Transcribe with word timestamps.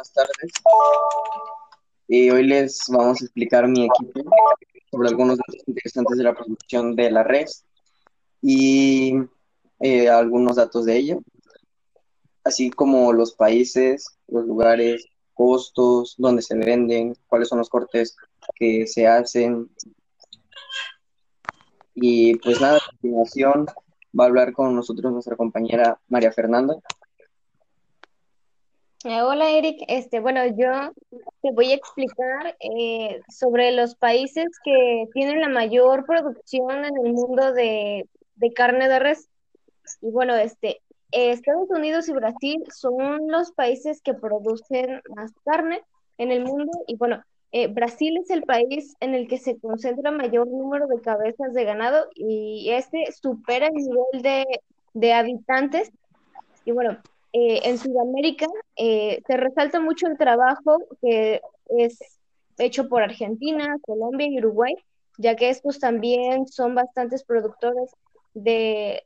buenas 0.00 0.12
tardes. 0.14 0.52
Y 2.08 2.30
hoy 2.30 2.46
les 2.46 2.84
vamos 2.88 3.20
a 3.20 3.24
explicar 3.24 3.68
mi 3.68 3.84
equipo 3.84 4.30
sobre 4.90 5.08
algunos 5.08 5.36
datos 5.36 5.56
interesantes 5.66 6.16
de 6.16 6.24
la 6.24 6.34
producción 6.34 6.96
de 6.96 7.10
la 7.10 7.22
red 7.22 7.46
y 8.40 9.14
eh, 9.80 10.08
algunos 10.08 10.56
datos 10.56 10.86
de 10.86 10.96
ello, 10.96 11.20
así 12.44 12.70
como 12.70 13.12
los 13.12 13.34
países, 13.34 14.06
los 14.28 14.46
lugares, 14.46 15.04
costos, 15.34 16.14
dónde 16.16 16.42
se 16.42 16.56
venden, 16.56 17.14
cuáles 17.28 17.48
son 17.48 17.58
los 17.58 17.68
cortes 17.68 18.16
que 18.54 18.86
se 18.86 19.06
hacen. 19.06 19.70
Y 21.94 22.36
pues 22.36 22.60
nada, 22.60 22.78
a 22.78 22.90
continuación 22.90 23.66
va 24.18 24.24
a 24.24 24.28
hablar 24.28 24.52
con 24.54 24.74
nosotros 24.74 25.12
nuestra 25.12 25.36
compañera 25.36 26.00
María 26.08 26.32
Fernanda. 26.32 26.76
Eh, 29.02 29.22
hola 29.22 29.50
Eric, 29.50 29.82
este, 29.88 30.20
bueno, 30.20 30.44
yo 30.44 30.92
te 31.40 31.52
voy 31.52 31.72
a 31.72 31.74
explicar 31.74 32.54
eh, 32.60 33.22
sobre 33.30 33.72
los 33.72 33.94
países 33.94 34.46
que 34.62 35.06
tienen 35.14 35.40
la 35.40 35.48
mayor 35.48 36.04
producción 36.04 36.84
en 36.84 36.94
el 37.06 37.14
mundo 37.14 37.54
de, 37.54 38.06
de 38.34 38.52
carne 38.52 38.90
de 38.90 38.98
res. 38.98 39.30
Y 40.02 40.10
bueno, 40.10 40.34
este, 40.34 40.82
Estados 41.12 41.70
Unidos 41.70 42.10
y 42.10 42.12
Brasil 42.12 42.62
son 42.74 43.26
los 43.28 43.52
países 43.52 44.02
que 44.02 44.12
producen 44.12 45.00
más 45.16 45.32
carne 45.46 45.80
en 46.18 46.30
el 46.30 46.44
mundo. 46.44 46.70
Y 46.86 46.96
bueno, 46.96 47.24
eh, 47.52 47.68
Brasil 47.68 48.18
es 48.18 48.28
el 48.28 48.42
país 48.42 48.96
en 49.00 49.14
el 49.14 49.28
que 49.28 49.38
se 49.38 49.58
concentra 49.58 50.10
mayor 50.10 50.46
número 50.46 50.86
de 50.88 51.00
cabezas 51.00 51.54
de 51.54 51.64
ganado 51.64 52.06
y 52.14 52.68
este 52.68 53.10
supera 53.12 53.68
el 53.68 53.72
nivel 53.72 54.22
de, 54.22 54.44
de 54.92 55.12
habitantes. 55.14 55.90
Y 56.66 56.72
bueno, 56.72 56.98
eh, 57.32 57.60
en 57.64 57.78
Sudamérica 57.78 58.46
eh, 58.76 59.22
se 59.26 59.36
resalta 59.36 59.80
mucho 59.80 60.06
el 60.06 60.18
trabajo 60.18 60.78
que 61.00 61.40
es 61.78 61.98
hecho 62.58 62.88
por 62.88 63.02
Argentina, 63.02 63.76
Colombia 63.82 64.26
y 64.28 64.38
Uruguay, 64.38 64.74
ya 65.18 65.36
que 65.36 65.50
estos 65.50 65.78
también 65.78 66.46
son 66.46 66.74
bastantes 66.74 67.24
productores 67.24 67.90
de, 68.34 69.04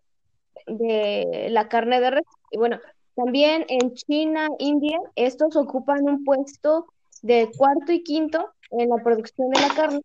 de 0.66 1.48
la 1.50 1.68
carne 1.68 2.00
de 2.00 2.10
res. 2.10 2.26
Y 2.50 2.58
bueno, 2.58 2.80
también 3.14 3.64
en 3.68 3.94
China, 3.94 4.48
India, 4.58 4.98
estos 5.16 5.56
ocupan 5.56 6.04
un 6.04 6.24
puesto 6.24 6.86
de 7.22 7.50
cuarto 7.56 7.92
y 7.92 8.02
quinto 8.02 8.50
en 8.70 8.88
la 8.88 8.96
producción 9.02 9.50
de 9.50 9.60
la 9.60 9.74
carne, 9.74 10.00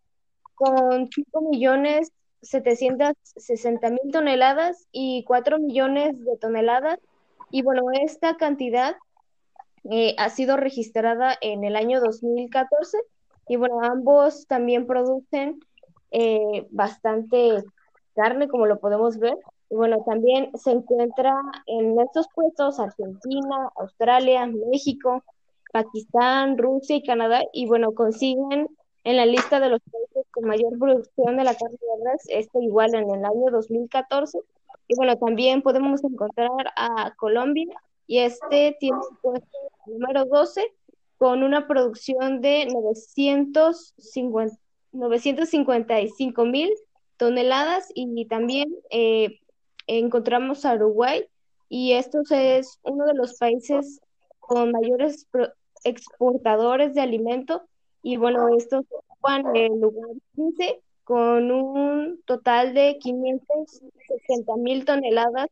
con 0.54 1.08
5 1.10 1.40
millones 1.50 2.12
760 2.42 3.90
mil 3.90 4.12
toneladas 4.12 4.86
y 4.92 5.24
4 5.24 5.58
millones 5.58 6.18
de 6.24 6.36
toneladas 6.38 6.98
y 7.50 7.62
bueno, 7.62 7.82
esta 7.92 8.36
cantidad 8.36 8.96
eh, 9.90 10.14
ha 10.18 10.28
sido 10.28 10.56
registrada 10.56 11.36
en 11.40 11.64
el 11.64 11.76
año 11.76 12.00
2014 12.00 12.98
y 13.48 13.56
bueno, 13.56 13.80
ambos 13.82 14.46
también 14.46 14.86
producen 14.86 15.60
eh, 16.10 16.66
bastante 16.70 17.64
carne, 18.14 18.48
como 18.48 18.66
lo 18.66 18.78
podemos 18.78 19.18
ver. 19.18 19.36
Y 19.70 19.74
bueno, 19.74 20.02
también 20.04 20.50
se 20.56 20.72
encuentra 20.72 21.34
en 21.66 21.98
estos 22.00 22.26
puestos 22.34 22.78
Argentina, 22.78 23.70
Australia, 23.76 24.46
México, 24.46 25.24
Pakistán, 25.72 26.58
Rusia 26.58 26.96
y 26.96 27.02
Canadá. 27.02 27.42
Y 27.52 27.66
bueno, 27.66 27.92
consiguen 27.92 28.68
en 29.04 29.16
la 29.16 29.26
lista 29.26 29.60
de 29.60 29.70
los 29.70 29.80
países 29.80 30.30
con 30.30 30.44
mayor 30.44 30.78
producción 30.78 31.36
de 31.36 31.44
la 31.44 31.54
carne 31.54 31.78
de 31.80 32.10
res, 32.10 32.22
esto 32.28 32.60
igual 32.60 32.94
en 32.94 33.10
el 33.10 33.24
año 33.24 33.50
2014 33.50 34.40
y 34.90 34.96
bueno, 34.96 35.16
también 35.16 35.62
podemos 35.62 36.02
encontrar 36.02 36.50
a 36.74 37.14
Colombia 37.14 37.80
y 38.08 38.18
este 38.18 38.76
tiene 38.80 38.98
el 38.98 39.18
puesto 39.22 39.58
número 39.86 40.24
12 40.24 40.66
con 41.16 41.44
una 41.44 41.68
producción 41.68 42.40
de 42.40 42.66
950, 42.66 44.58
955 44.90 46.44
mil 46.44 46.72
toneladas 47.18 47.86
y 47.94 48.26
también 48.26 48.74
eh, 48.90 49.38
encontramos 49.86 50.64
a 50.64 50.74
Uruguay 50.74 51.24
y 51.68 51.92
esto 51.92 52.22
es 52.28 52.80
uno 52.82 53.06
de 53.06 53.14
los 53.14 53.38
países 53.38 54.00
con 54.40 54.72
mayores 54.72 55.28
exportadores 55.84 56.94
de 56.94 57.02
alimento 57.02 57.62
y 58.02 58.16
bueno, 58.16 58.48
estos 58.56 58.84
ocupan 58.90 59.54
el 59.54 59.80
lugar 59.80 60.16
15 60.34 60.80
con 61.10 61.50
un 61.50 62.22
total 62.24 62.72
de 62.72 62.96
560 63.00 64.54
mil 64.58 64.84
toneladas 64.84 65.48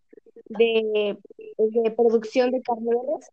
de, 0.50 1.18
de, 1.58 1.90
producción 1.90 2.52
de 2.52 2.58
res. 2.58 3.28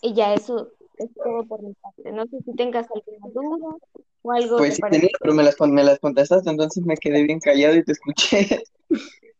Y 0.00 0.14
ya 0.14 0.32
eso 0.32 0.68
es 0.96 1.12
todo 1.12 1.44
por 1.48 1.60
mi 1.60 1.74
parte. 1.74 2.12
No 2.12 2.24
sé 2.26 2.38
si 2.44 2.54
tengas 2.54 2.86
alguna 2.88 3.26
duda 3.34 3.76
o 4.22 4.30
algo. 4.30 4.58
Pues 4.58 4.76
sí 4.76 4.82
tenía, 4.88 5.08
pero 5.18 5.34
me 5.34 5.42
las, 5.42 5.60
me 5.60 5.82
las 5.82 5.98
contestaste, 5.98 6.48
entonces 6.48 6.84
me 6.84 6.96
quedé 6.96 7.24
bien 7.24 7.40
callado 7.40 7.74
y 7.74 7.82
te 7.82 7.92
escuché. 7.92 8.62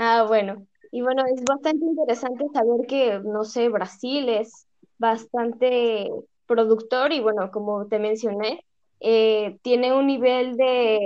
Ah, 0.00 0.26
bueno. 0.28 0.64
Y 0.92 1.02
bueno, 1.02 1.24
es 1.26 1.42
bastante 1.42 1.84
interesante 1.84 2.44
saber 2.54 2.86
que, 2.86 3.18
no 3.18 3.42
sé, 3.42 3.68
Brasil 3.68 4.28
es 4.28 4.68
bastante 4.96 6.08
productor 6.48 7.12
y 7.12 7.20
bueno, 7.20 7.52
como 7.52 7.86
te 7.86 8.00
mencioné, 8.00 8.64
eh, 8.98 9.58
tiene 9.62 9.92
un 9.92 10.08
nivel 10.08 10.56
de, 10.56 10.98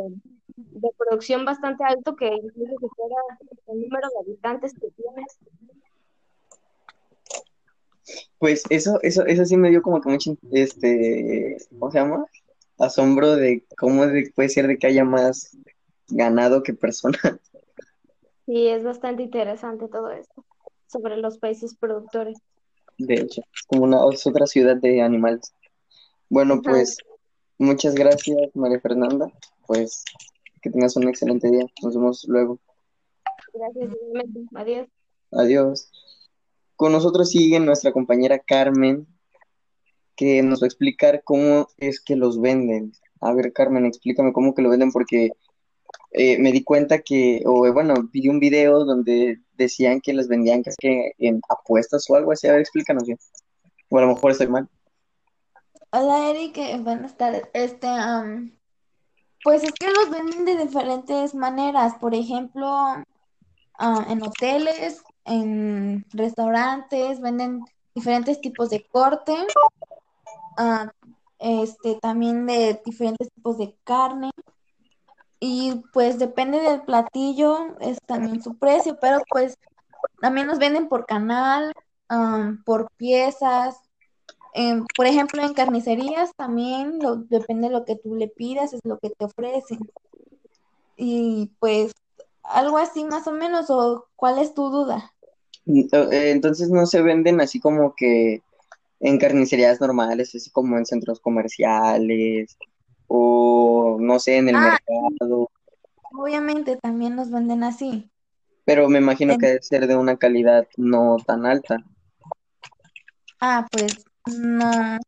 de, 0.57 0.89
producción 0.97 1.45
bastante 1.45 1.85
alto 1.85 2.17
que 2.17 2.29
incluso 2.29 2.73
supera 2.81 3.17
el 3.67 3.83
número 3.83 4.09
de 4.09 4.21
habitantes 4.21 4.73
que 4.73 4.89
tiene. 4.93 5.27
Pues 8.39 8.63
eso, 8.71 8.99
eso, 9.03 9.27
eso 9.27 9.45
sí 9.45 9.57
me 9.57 9.71
dio 9.71 9.83
como 9.83 10.01
que 10.01 10.09
mucho, 10.09 10.37
este, 10.53 11.59
¿cómo 11.79 11.91
se 11.91 11.99
llama? 11.99 12.25
Asombro 12.79 13.37
de 13.37 13.65
cómo 13.77 14.05
puede 14.35 14.49
ser 14.49 14.67
de 14.67 14.79
que 14.79 14.87
haya 14.87 15.05
más 15.05 15.57
ganado 16.09 16.63
que 16.63 16.73
personas. 16.73 17.21
Sí, 18.47 18.67
es 18.69 18.83
bastante 18.83 19.23
interesante 19.23 19.89
todo 19.89 20.11
esto 20.11 20.45
sobre 20.87 21.17
los 21.17 21.39
países 21.39 21.75
productores 21.75 22.39
de 23.07 23.15
hecho, 23.15 23.43
como 23.67 23.85
una 23.85 24.05
otra 24.05 24.47
ciudad 24.47 24.77
de 24.77 25.03
animales. 25.03 25.53
Bueno, 26.29 26.61
pues 26.63 26.97
muchas 27.59 27.95
gracias, 27.95 28.39
María 28.55 28.81
Fernanda. 28.81 29.31
Pues 29.67 30.05
que 30.63 30.71
tengas 30.71 30.97
un 30.97 31.09
excelente 31.09 31.51
día. 31.51 31.67
Nos 31.83 31.95
vemos 31.95 32.25
luego. 32.29 32.59
Gracias, 33.53 33.91
adiós. 34.55 34.89
Adiós. 35.31 35.93
Con 36.77 36.93
nosotros 36.93 37.31
sigue 37.31 37.61
nuestra 37.61 37.93
compañera 37.93 38.39
Carmen, 38.39 39.07
que 40.17 40.43
nos 40.43 40.63
va 40.63 40.67
a 40.67 40.69
explicar 40.69 41.23
cómo 41.25 41.69
es 41.79 42.01
que 42.01 42.17
los 42.17 42.41
venden. 42.41 42.93
A 43.21 43.33
ver, 43.35 43.53
Carmen, 43.53 43.87
explícame 43.87 44.33
cómo 44.33 44.55
que 44.55 44.63
lo 44.63 44.71
venden, 44.71 44.93
porque 44.93 45.33
eh, 46.13 46.39
me 46.39 46.53
di 46.53 46.63
cuenta 46.63 46.99
que, 46.99 47.43
o 47.47 47.73
bueno, 47.73 47.95
vi 48.13 48.29
un 48.29 48.39
video 48.39 48.85
donde 48.85 49.41
decían 49.55 50.01
que 50.01 50.13
les 50.13 50.29
vendían 50.29 50.63
que 50.63 51.13
en 51.19 51.41
apuestas 51.49 52.09
o 52.11 52.17
algo 52.17 52.33
así. 52.33 52.47
A 52.47 52.53
ver, 52.53 52.61
explícanos 52.61 53.05
bien. 53.05 53.19
O 53.89 53.99
a 53.99 54.03
lo 54.03 54.09
mejor 54.09 54.33
estoy 54.33 54.49
mal. 54.49 54.69
Hola, 55.91 56.31
Eric. 56.31 56.59
Eh, 56.59 56.79
buenas 56.81 57.17
tardes. 57.17 57.45
Este, 57.55 57.89
pues 59.43 59.65
es 59.65 59.73
que 59.73 59.91
los 59.91 60.11
venden 60.11 60.45
de 60.45 60.65
diferentes 60.65 61.35
maneras. 61.35 61.95
Por 62.01 62.15
ejemplo, 62.15 62.69
en 63.79 64.23
hoteles, 64.23 65.03
en 65.25 66.05
restaurantes, 66.13 67.21
venden 67.21 67.65
diferentes 67.95 68.41
tipos 68.41 68.69
de 68.69 68.87
corte. 68.87 69.35
este, 71.39 71.99
también 72.01 72.47
de 72.47 72.81
diferentes 72.85 73.31
tipos 73.35 73.57
de 73.57 73.75
carne. 73.85 74.31
Y 75.45 75.83
pues 75.93 76.21
depende 76.21 76.61
del 76.61 76.83
platillo, 76.83 77.77
es 77.81 77.99
también 78.07 78.41
su 78.41 78.55
precio, 78.59 78.97
pero 79.01 79.19
pues 79.29 79.59
también 80.21 80.47
nos 80.47 80.61
venden 80.61 80.89
por 80.89 81.05
canal, 81.05 81.73
por 82.65 82.89
piezas. 82.97 83.75
Em, 84.55 84.87
por 84.97 85.07
ejemplo, 85.07 85.43
en 85.43 85.53
carnicerías 85.53 86.31
también 86.37 87.01
lo, 87.01 87.17
depende 87.17 87.67
de 87.67 87.75
lo 87.75 87.85
que 87.85 87.97
tú 87.97 88.15
le 88.15 88.29
pidas, 88.29 88.73
es 88.73 88.83
lo 88.85 89.01
que 89.01 89.11
te 89.11 89.25
ofrecen. 89.25 89.81
Y 90.97 91.51
pues 91.59 91.91
algo 92.45 92.79
así 92.79 93.03
más 93.03 93.27
o 93.27 93.33
menos, 93.33 93.69
o 93.69 94.07
cuál 94.15 94.39
es 94.39 94.55
tu 94.55 94.71
duda? 94.71 95.13
Eh, 95.67 96.31
entonces 96.31 96.71
no 96.71 96.87
se 96.87 97.03
venden 97.03 97.41
así 97.41 97.59
como 97.59 97.97
que 97.97 98.43
en 99.01 99.19
carnicerías 99.19 99.81
normales, 99.81 100.37
así 100.37 100.51
como 100.51 100.79
en 100.79 100.87
centros 100.87 101.19
comerciales 101.19 102.57
o 103.09 103.92
no 104.03 104.19
sé, 104.19 104.37
en 104.37 104.49
el 104.49 104.57
ah, 104.57 104.79
mercado. 104.89 105.51
Obviamente 106.13 106.77
también 106.77 107.17
nos 107.17 107.31
venden 107.31 107.65
así. 107.65 108.11
Pero 108.65 108.89
me 108.89 108.99
imagino 108.99 109.39
que 109.39 109.47
debe 109.47 109.63
ser 109.63 109.87
de 109.87 109.97
una 109.97 110.17
calidad 110.17 110.67
no 110.77 111.17
tan 111.27 111.47
alta. 111.47 111.85
Ah, 113.41 113.67
pues 113.71 114.05
no, 114.27 114.99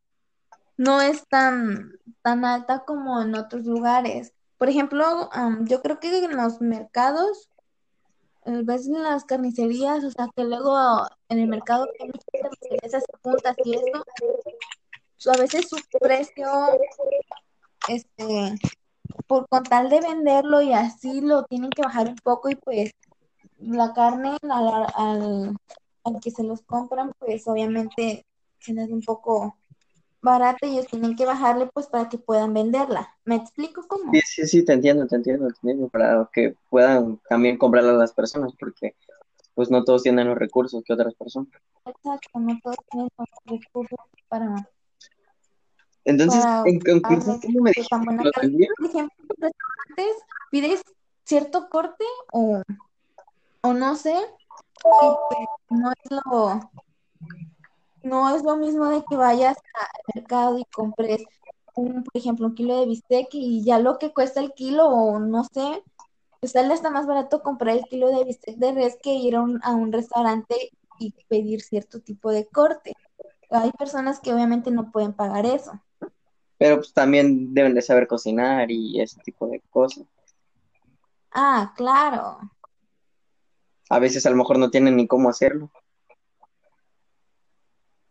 no 0.77 1.01
es 1.01 1.25
tan, 1.27 1.93
tan 2.21 2.43
alta 2.43 2.83
como 2.85 3.21
en 3.21 3.35
otros 3.35 3.65
lugares. 3.65 4.33
Por 4.57 4.69
ejemplo, 4.69 5.29
yo 5.61 5.81
creo 5.81 5.99
que 5.99 6.25
en 6.25 6.35
los 6.35 6.61
mercados 6.61 7.49
eh, 8.45 8.61
ves 8.63 8.87
en 8.87 9.01
las 9.01 9.25
carnicerías, 9.25 10.03
o 10.03 10.11
sea, 10.11 10.27
que 10.35 10.43
luego 10.43 10.77
en 11.29 11.39
el 11.39 11.47
mercado 11.47 11.87
hay 11.99 12.07
muchas 12.07 12.25
carnicerías 12.31 13.03
puntas 13.21 13.55
y 13.63 13.75
eso, 13.75 14.05
so, 15.17 15.31
a 15.31 15.37
veces 15.37 15.67
su 15.67 15.77
precio, 15.99 16.47
este, 17.87 18.55
por 19.27 19.47
con 19.49 19.63
tal 19.63 19.89
de 19.89 20.01
venderlo 20.01 20.61
y 20.61 20.73
así 20.73 21.21
lo 21.21 21.43
tienen 21.43 21.69
que 21.69 21.81
bajar 21.81 22.09
un 22.09 22.15
poco 22.17 22.49
y 22.49 22.55
pues 22.55 22.91
la 23.59 23.93
carne 23.93 24.37
al, 24.49 24.85
al, 24.95 25.57
al 26.03 26.19
que 26.21 26.31
se 26.31 26.43
los 26.43 26.61
compran, 26.63 27.11
pues 27.19 27.47
obviamente 27.47 28.25
se 28.59 28.73
les 28.73 28.89
un 28.89 29.01
poco 29.01 29.55
barata 30.21 30.65
y 30.65 30.73
ellos 30.73 30.87
tienen 30.87 31.15
que 31.15 31.25
bajarle 31.25 31.67
pues 31.73 31.87
para 31.87 32.09
que 32.09 32.17
puedan 32.17 32.53
venderla. 32.53 33.15
¿Me 33.25 33.35
explico 33.35 33.83
cómo? 33.87 34.11
Sí, 34.11 34.21
sí, 34.25 34.47
sí, 34.47 34.65
te 34.65 34.73
entiendo, 34.73 35.07
te 35.07 35.15
entiendo, 35.15 35.47
te 35.47 35.53
entiendo, 35.61 35.87
para 35.89 36.27
que 36.33 36.55
puedan 36.69 37.19
también 37.29 37.57
comprarla 37.57 37.91
a 37.91 37.95
las 37.95 38.13
personas, 38.13 38.53
porque 38.59 38.95
pues 39.53 39.69
no 39.71 39.83
todos 39.83 40.03
tienen 40.03 40.27
los 40.27 40.37
recursos 40.37 40.83
que 40.83 40.93
otras 40.93 41.13
personas. 41.13 41.49
Exacto, 41.85 42.39
no 42.39 42.59
todos 42.61 42.77
tienen 42.91 43.09
los 43.17 43.27
recursos 43.45 43.99
para... 44.27 44.69
Entonces, 46.05 46.43
para 46.43 46.63
en 46.69 46.79
conclusión, 46.79 47.41
¿cómo 47.41 47.61
me 47.61 47.71
dijiste? 47.71 47.95
Por 48.77 48.85
ejemplo, 48.87 49.25
restaurantes 49.29 50.15
pides 50.51 50.81
cierto 51.23 51.69
corte 51.69 52.05
o, 52.31 52.61
o 53.61 53.73
no 53.73 53.95
sé, 53.95 54.15
pues 54.81 55.17
no 55.69 55.91
es 55.91 56.11
lo 56.11 56.71
no 58.03 58.35
es 58.35 58.43
lo 58.43 58.55
mismo 58.57 58.85
de 58.89 59.03
que 59.09 59.17
vayas 59.17 59.57
al 59.57 60.01
mercado 60.13 60.59
y 60.59 60.65
compres 60.65 61.23
un, 61.73 62.03
por 62.03 62.15
ejemplo, 62.15 62.47
un 62.47 62.55
kilo 62.55 62.79
de 62.79 62.85
bistec 62.85 63.29
y 63.33 63.63
ya 63.63 63.79
lo 63.79 63.97
que 63.97 64.13
cuesta 64.13 64.39
el 64.39 64.53
kilo 64.53 64.87
o 64.87 65.19
no 65.19 65.43
sé, 65.43 65.83
pues 66.39 66.51
sale 66.51 66.73
hasta 66.73 66.91
más 66.91 67.07
barato 67.07 67.41
comprar 67.41 67.77
el 67.77 67.83
kilo 67.85 68.15
de 68.15 68.23
bistec 68.23 68.55
de 68.57 68.71
res 68.71 68.97
que 69.01 69.13
ir 69.15 69.35
a 69.35 69.41
un, 69.41 69.59
a 69.63 69.71
un 69.71 69.91
restaurante 69.91 70.71
y 70.99 71.13
pedir 71.27 71.61
cierto 71.61 71.99
tipo 71.99 72.29
de 72.29 72.45
corte. 72.45 72.93
Hay 73.49 73.71
personas 73.71 74.19
que 74.19 74.33
obviamente 74.33 74.71
no 74.71 74.91
pueden 74.91 75.13
pagar 75.13 75.45
eso. 75.45 75.81
Pero 76.57 76.77
pues 76.77 76.93
también 76.93 77.53
deben 77.53 77.73
de 77.73 77.81
saber 77.81 78.07
cocinar 78.07 78.71
y 78.71 79.01
ese 79.01 79.19
tipo 79.21 79.47
de 79.47 79.61
cosas. 79.69 80.05
Ah, 81.31 81.73
claro. 81.75 82.39
A 83.89 83.99
veces 83.99 84.25
a 84.25 84.29
lo 84.29 84.37
mejor 84.37 84.57
no 84.57 84.69
tienen 84.71 84.95
ni 84.95 85.05
cómo 85.05 85.29
hacerlo. 85.29 85.69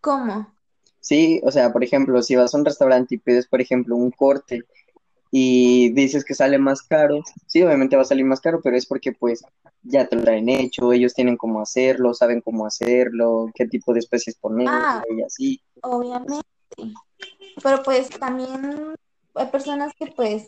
¿Cómo? 0.00 0.54
Sí, 1.00 1.40
o 1.44 1.50
sea, 1.50 1.72
por 1.72 1.82
ejemplo, 1.82 2.22
si 2.22 2.36
vas 2.36 2.54
a 2.54 2.58
un 2.58 2.64
restaurante 2.64 3.14
y 3.14 3.18
pides, 3.18 3.46
por 3.46 3.60
ejemplo, 3.60 3.96
un 3.96 4.10
corte 4.10 4.62
y 5.30 5.90
dices 5.92 6.24
que 6.24 6.34
sale 6.34 6.58
más 6.58 6.82
caro, 6.82 7.22
sí, 7.46 7.62
obviamente 7.62 7.96
va 7.96 8.02
a 8.02 8.06
salir 8.06 8.24
más 8.24 8.40
caro, 8.40 8.60
pero 8.62 8.76
es 8.76 8.86
porque 8.86 9.12
pues 9.12 9.42
ya 9.82 10.06
te 10.06 10.16
lo 10.16 10.30
han 10.30 10.48
hecho, 10.48 10.92
ellos 10.92 11.12
tienen 11.12 11.36
cómo 11.36 11.60
hacerlo, 11.60 12.14
saben 12.14 12.40
cómo 12.40 12.66
hacerlo, 12.66 13.50
qué 13.54 13.66
tipo 13.66 13.92
de 13.92 13.98
especies 14.00 14.36
poner 14.36 14.68
Ah, 14.70 15.02
y 15.10 15.22
así. 15.22 15.62
obviamente. 15.82 16.44
Pero 17.62 17.82
pues 17.82 18.08
también 18.10 18.94
hay 19.34 19.46
personas 19.46 19.92
que 19.98 20.06
pues 20.08 20.46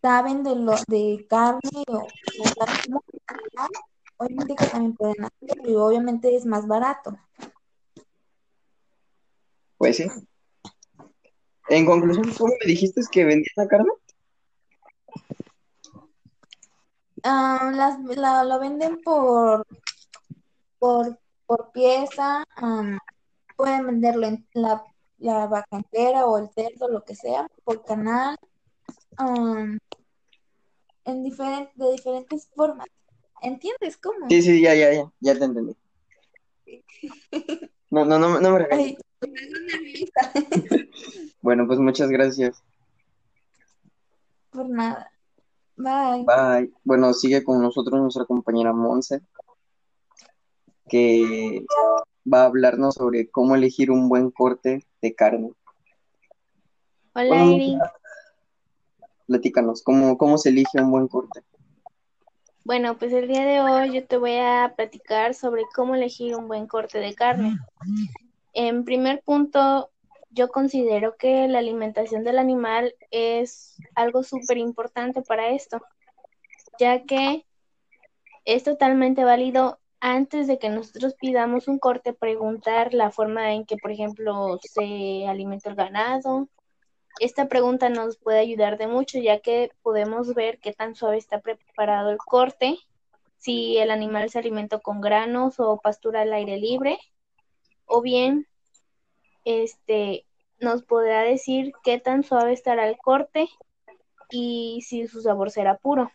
saben 0.00 0.42
de 0.42 0.56
lo 0.56 0.74
de 0.88 1.26
carne 1.28 1.60
o, 1.88 1.98
o 1.98 2.44
saben 2.48 2.76
cómo 2.86 3.02
cocinar, 3.02 3.70
obviamente 4.16 4.54
que 4.56 4.66
también 4.66 4.94
pueden 4.96 5.24
hacerlo 5.24 5.70
y 5.70 5.74
obviamente 5.74 6.34
es 6.36 6.44
más 6.46 6.66
barato. 6.66 7.16
Pues 9.78 9.96
sí. 9.96 10.06
En 11.68 11.86
conclusión, 11.86 12.32
¿cómo 12.36 12.52
me 12.60 12.66
dijiste 12.66 13.00
que 13.10 13.24
vendían 13.24 13.52
la 13.56 13.66
carne? 13.68 13.90
Ah, 17.22 17.72
las, 17.74 17.98
la- 18.16 18.44
lo 18.44 18.58
venden 18.60 19.00
por, 19.02 19.66
por, 20.78 21.18
por 21.46 21.72
pieza, 21.72 22.44
am, 22.56 22.98
pueden 23.56 23.86
venderlo 23.86 24.26
en 24.26 24.46
la, 24.52 24.84
la 25.24 25.46
vaca 25.46 25.76
entera 25.78 26.26
o 26.26 26.36
el 26.36 26.50
cerdo, 26.50 26.86
lo 26.88 27.02
que 27.02 27.14
sea, 27.16 27.48
por 27.64 27.82
canal, 27.82 28.36
am, 29.16 29.78
en 31.06 31.24
diferen- 31.24 31.70
de 31.74 31.92
diferentes 31.92 32.46
formas. 32.54 32.86
¿Entiendes 33.40 33.96
cómo? 33.96 34.28
Sí, 34.28 34.42
sí, 34.42 34.60
ya, 34.60 34.74
ya, 34.74 34.92
ya, 34.92 35.10
ya 35.20 35.38
te 35.38 35.44
entendí. 35.44 35.76
No, 37.90 38.04
no, 38.04 38.18
no, 38.18 38.40
no 38.40 38.50
me 38.50 38.58
regañes. 38.58 38.96
Ay. 39.20 40.08
Bueno, 41.40 41.66
pues 41.66 41.78
muchas 41.78 42.08
gracias. 42.10 42.60
Por 44.50 44.68
nada. 44.68 45.12
Bye. 45.76 46.24
Bye. 46.24 46.72
Bueno, 46.82 47.12
sigue 47.12 47.44
con 47.44 47.62
nosotros 47.62 48.00
nuestra 48.00 48.24
compañera 48.24 48.72
Monse, 48.72 49.20
que 50.88 51.64
va 52.32 52.42
a 52.42 52.46
hablarnos 52.46 52.94
sobre 52.94 53.30
cómo 53.30 53.54
elegir 53.54 53.90
un 53.92 54.08
buen 54.08 54.30
corte 54.30 54.84
de 55.04 55.14
carne. 55.14 55.52
Hola, 57.14 57.28
Bueno, 57.28 57.52
Eri. 57.52 57.78
platícanos, 59.26 59.82
¿cómo, 59.82 60.16
cómo 60.16 60.38
se 60.38 60.48
elige 60.48 60.80
un 60.80 60.90
buen 60.90 61.08
corte? 61.08 61.42
Bueno, 62.64 62.96
pues 62.98 63.12
el 63.12 63.28
día 63.28 63.44
de 63.44 63.60
hoy 63.60 63.92
yo 63.92 64.06
te 64.06 64.16
voy 64.16 64.36
a 64.36 64.72
platicar 64.74 65.34
sobre 65.34 65.64
cómo 65.74 65.94
elegir 65.94 66.34
un 66.34 66.48
buen 66.48 66.66
corte 66.66 66.98
de 66.98 67.14
carne. 67.14 67.58
En 68.54 68.84
primer 68.84 69.22
punto, 69.22 69.90
yo 70.30 70.48
considero 70.48 71.16
que 71.16 71.46
la 71.48 71.58
alimentación 71.58 72.24
del 72.24 72.38
animal 72.38 72.94
es 73.10 73.76
algo 73.94 74.22
súper 74.22 74.56
importante 74.56 75.20
para 75.20 75.50
esto, 75.50 75.82
ya 76.78 77.02
que 77.04 77.44
es 78.46 78.62
totalmente 78.64 79.24
válido 79.24 79.78
antes 80.06 80.46
de 80.46 80.58
que 80.58 80.68
nosotros 80.68 81.14
pidamos 81.14 81.66
un 81.66 81.78
corte, 81.78 82.12
preguntar 82.12 82.92
la 82.92 83.10
forma 83.10 83.54
en 83.54 83.64
que, 83.64 83.78
por 83.78 83.90
ejemplo, 83.90 84.58
se 84.60 85.26
alimenta 85.26 85.70
el 85.70 85.76
ganado. 85.76 86.50
Esta 87.20 87.48
pregunta 87.48 87.88
nos 87.88 88.18
puede 88.18 88.38
ayudar 88.38 88.76
de 88.76 88.86
mucho, 88.86 89.18
ya 89.18 89.40
que 89.40 89.70
podemos 89.82 90.34
ver 90.34 90.58
qué 90.58 90.74
tan 90.74 90.94
suave 90.94 91.16
está 91.16 91.40
preparado 91.40 92.10
el 92.10 92.18
corte, 92.18 92.76
si 93.38 93.78
el 93.78 93.90
animal 93.90 94.28
se 94.28 94.38
alimentó 94.38 94.82
con 94.82 95.00
granos 95.00 95.58
o 95.58 95.80
pastura 95.80 96.20
al 96.20 96.34
aire 96.34 96.58
libre, 96.58 96.98
o 97.86 98.02
bien 98.02 98.46
este 99.46 100.26
nos 100.60 100.82
podrá 100.82 101.22
decir 101.22 101.72
qué 101.82 101.98
tan 101.98 102.24
suave 102.24 102.52
estará 102.52 102.86
el 102.88 102.98
corte 102.98 103.48
y 104.30 104.82
si 104.86 105.06
su 105.06 105.22
sabor 105.22 105.50
será 105.50 105.78
puro. 105.78 106.10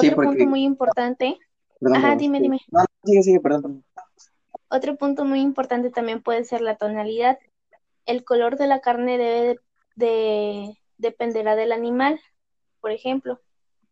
Sí, 0.00 0.06
Otro 0.06 0.14
porque- 0.14 0.28
punto 0.28 0.46
muy 0.50 0.62
importante, 0.62 1.36
Perdón, 1.80 1.96
Ajá, 1.98 2.02
perdón. 2.08 2.18
dime, 2.18 2.40
dime. 2.40 2.60
No, 2.72 2.84
sigue, 3.04 3.22
sigue, 3.22 3.40
perdón, 3.40 3.62
perdón. 3.62 3.84
otro 4.68 4.96
punto 4.96 5.24
muy 5.24 5.40
importante 5.40 5.90
también 5.90 6.22
puede 6.22 6.44
ser 6.44 6.60
la 6.60 6.76
tonalidad. 6.76 7.38
El 8.06 8.24
color 8.24 8.56
de 8.56 8.66
la 8.66 8.80
carne 8.80 9.18
debe 9.18 9.40
de, 9.42 9.60
de- 9.96 10.78
dependerá 10.98 11.56
del 11.56 11.72
animal. 11.72 12.20
Por 12.80 12.90
ejemplo, 12.90 13.40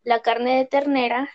la 0.03 0.21
carne 0.21 0.57
de 0.57 0.65
ternera 0.65 1.29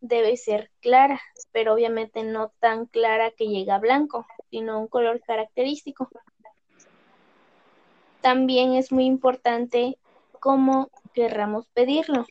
debe 0.00 0.36
ser 0.36 0.70
clara, 0.80 1.20
pero 1.52 1.74
obviamente 1.74 2.22
no 2.24 2.52
tan 2.60 2.86
clara 2.86 3.30
que 3.30 3.46
llegue 3.48 3.70
a 3.70 3.78
blanco, 3.78 4.26
sino 4.50 4.80
un 4.80 4.88
color 4.88 5.20
característico. 5.20 6.08
También 8.20 8.74
es 8.74 8.92
muy 8.92 9.04
importante 9.04 9.98
cómo 10.40 10.90
querramos 11.12 11.66
pedirlo. 11.74 12.26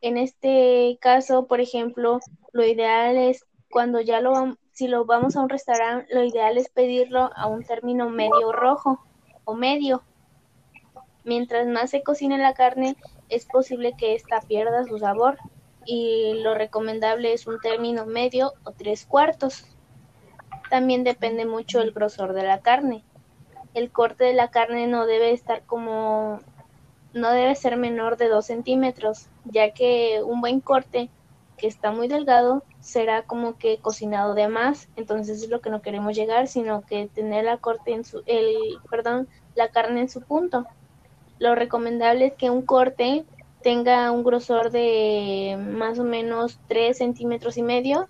En 0.00 0.16
este 0.18 0.98
caso, 1.00 1.46
por 1.46 1.60
ejemplo, 1.60 2.20
lo 2.52 2.64
ideal 2.64 3.16
es 3.16 3.46
cuando 3.70 4.00
ya 4.00 4.20
lo 4.20 4.56
si 4.72 4.88
lo 4.88 5.04
vamos 5.04 5.36
a 5.36 5.40
un 5.40 5.48
restaurante, 5.48 6.12
lo 6.14 6.24
ideal 6.24 6.56
es 6.56 6.68
pedirlo 6.68 7.30
a 7.36 7.46
un 7.46 7.62
término 7.62 8.08
medio 8.08 8.52
rojo 8.52 9.04
o 9.44 9.54
medio. 9.54 10.02
Mientras 11.24 11.66
más 11.66 11.90
se 11.90 12.02
cocine 12.02 12.38
la 12.38 12.54
carne, 12.54 12.96
es 13.28 13.44
posible 13.46 13.94
que 13.96 14.14
ésta 14.14 14.40
pierda 14.40 14.84
su 14.84 14.98
sabor 14.98 15.38
y 15.84 16.40
lo 16.42 16.54
recomendable 16.54 17.32
es 17.32 17.46
un 17.46 17.60
término 17.60 18.06
medio 18.06 18.54
o 18.64 18.72
tres 18.72 19.04
cuartos. 19.04 19.66
También 20.70 21.04
depende 21.04 21.44
mucho 21.44 21.80
el 21.80 21.92
grosor 21.92 22.32
de 22.32 22.44
la 22.44 22.60
carne. 22.60 23.04
El 23.74 23.90
corte 23.90 24.24
de 24.24 24.34
la 24.34 24.50
carne 24.50 24.86
no 24.86 25.06
debe 25.06 25.32
estar 25.32 25.62
como 25.64 26.40
no 27.12 27.30
debe 27.30 27.54
ser 27.54 27.76
menor 27.76 28.16
de 28.16 28.28
2 28.28 28.46
centímetros, 28.46 29.28
ya 29.44 29.72
que 29.74 30.22
un 30.24 30.40
buen 30.40 30.60
corte 30.60 31.10
que 31.62 31.68
está 31.68 31.92
muy 31.92 32.08
delgado 32.08 32.64
será 32.80 33.22
como 33.22 33.56
que 33.56 33.78
cocinado 33.78 34.34
de 34.34 34.48
más, 34.48 34.88
entonces 34.96 35.44
es 35.44 35.48
lo 35.48 35.60
que 35.60 35.70
no 35.70 35.80
queremos 35.80 36.16
llegar, 36.16 36.48
sino 36.48 36.82
que 36.82 37.06
tener 37.06 37.44
la 37.44 37.56
corte 37.56 37.92
en 37.92 38.04
su, 38.04 38.24
el, 38.26 38.56
perdón, 38.90 39.28
la 39.54 39.68
carne 39.68 40.00
en 40.00 40.08
su 40.08 40.22
punto. 40.22 40.66
Lo 41.38 41.54
recomendable 41.54 42.26
es 42.26 42.32
que 42.34 42.50
un 42.50 42.62
corte 42.62 43.24
tenga 43.62 44.10
un 44.10 44.24
grosor 44.24 44.72
de 44.72 45.56
más 45.56 46.00
o 46.00 46.04
menos 46.04 46.58
3 46.66 46.98
centímetros 46.98 47.56
y 47.56 47.62
medio 47.62 48.08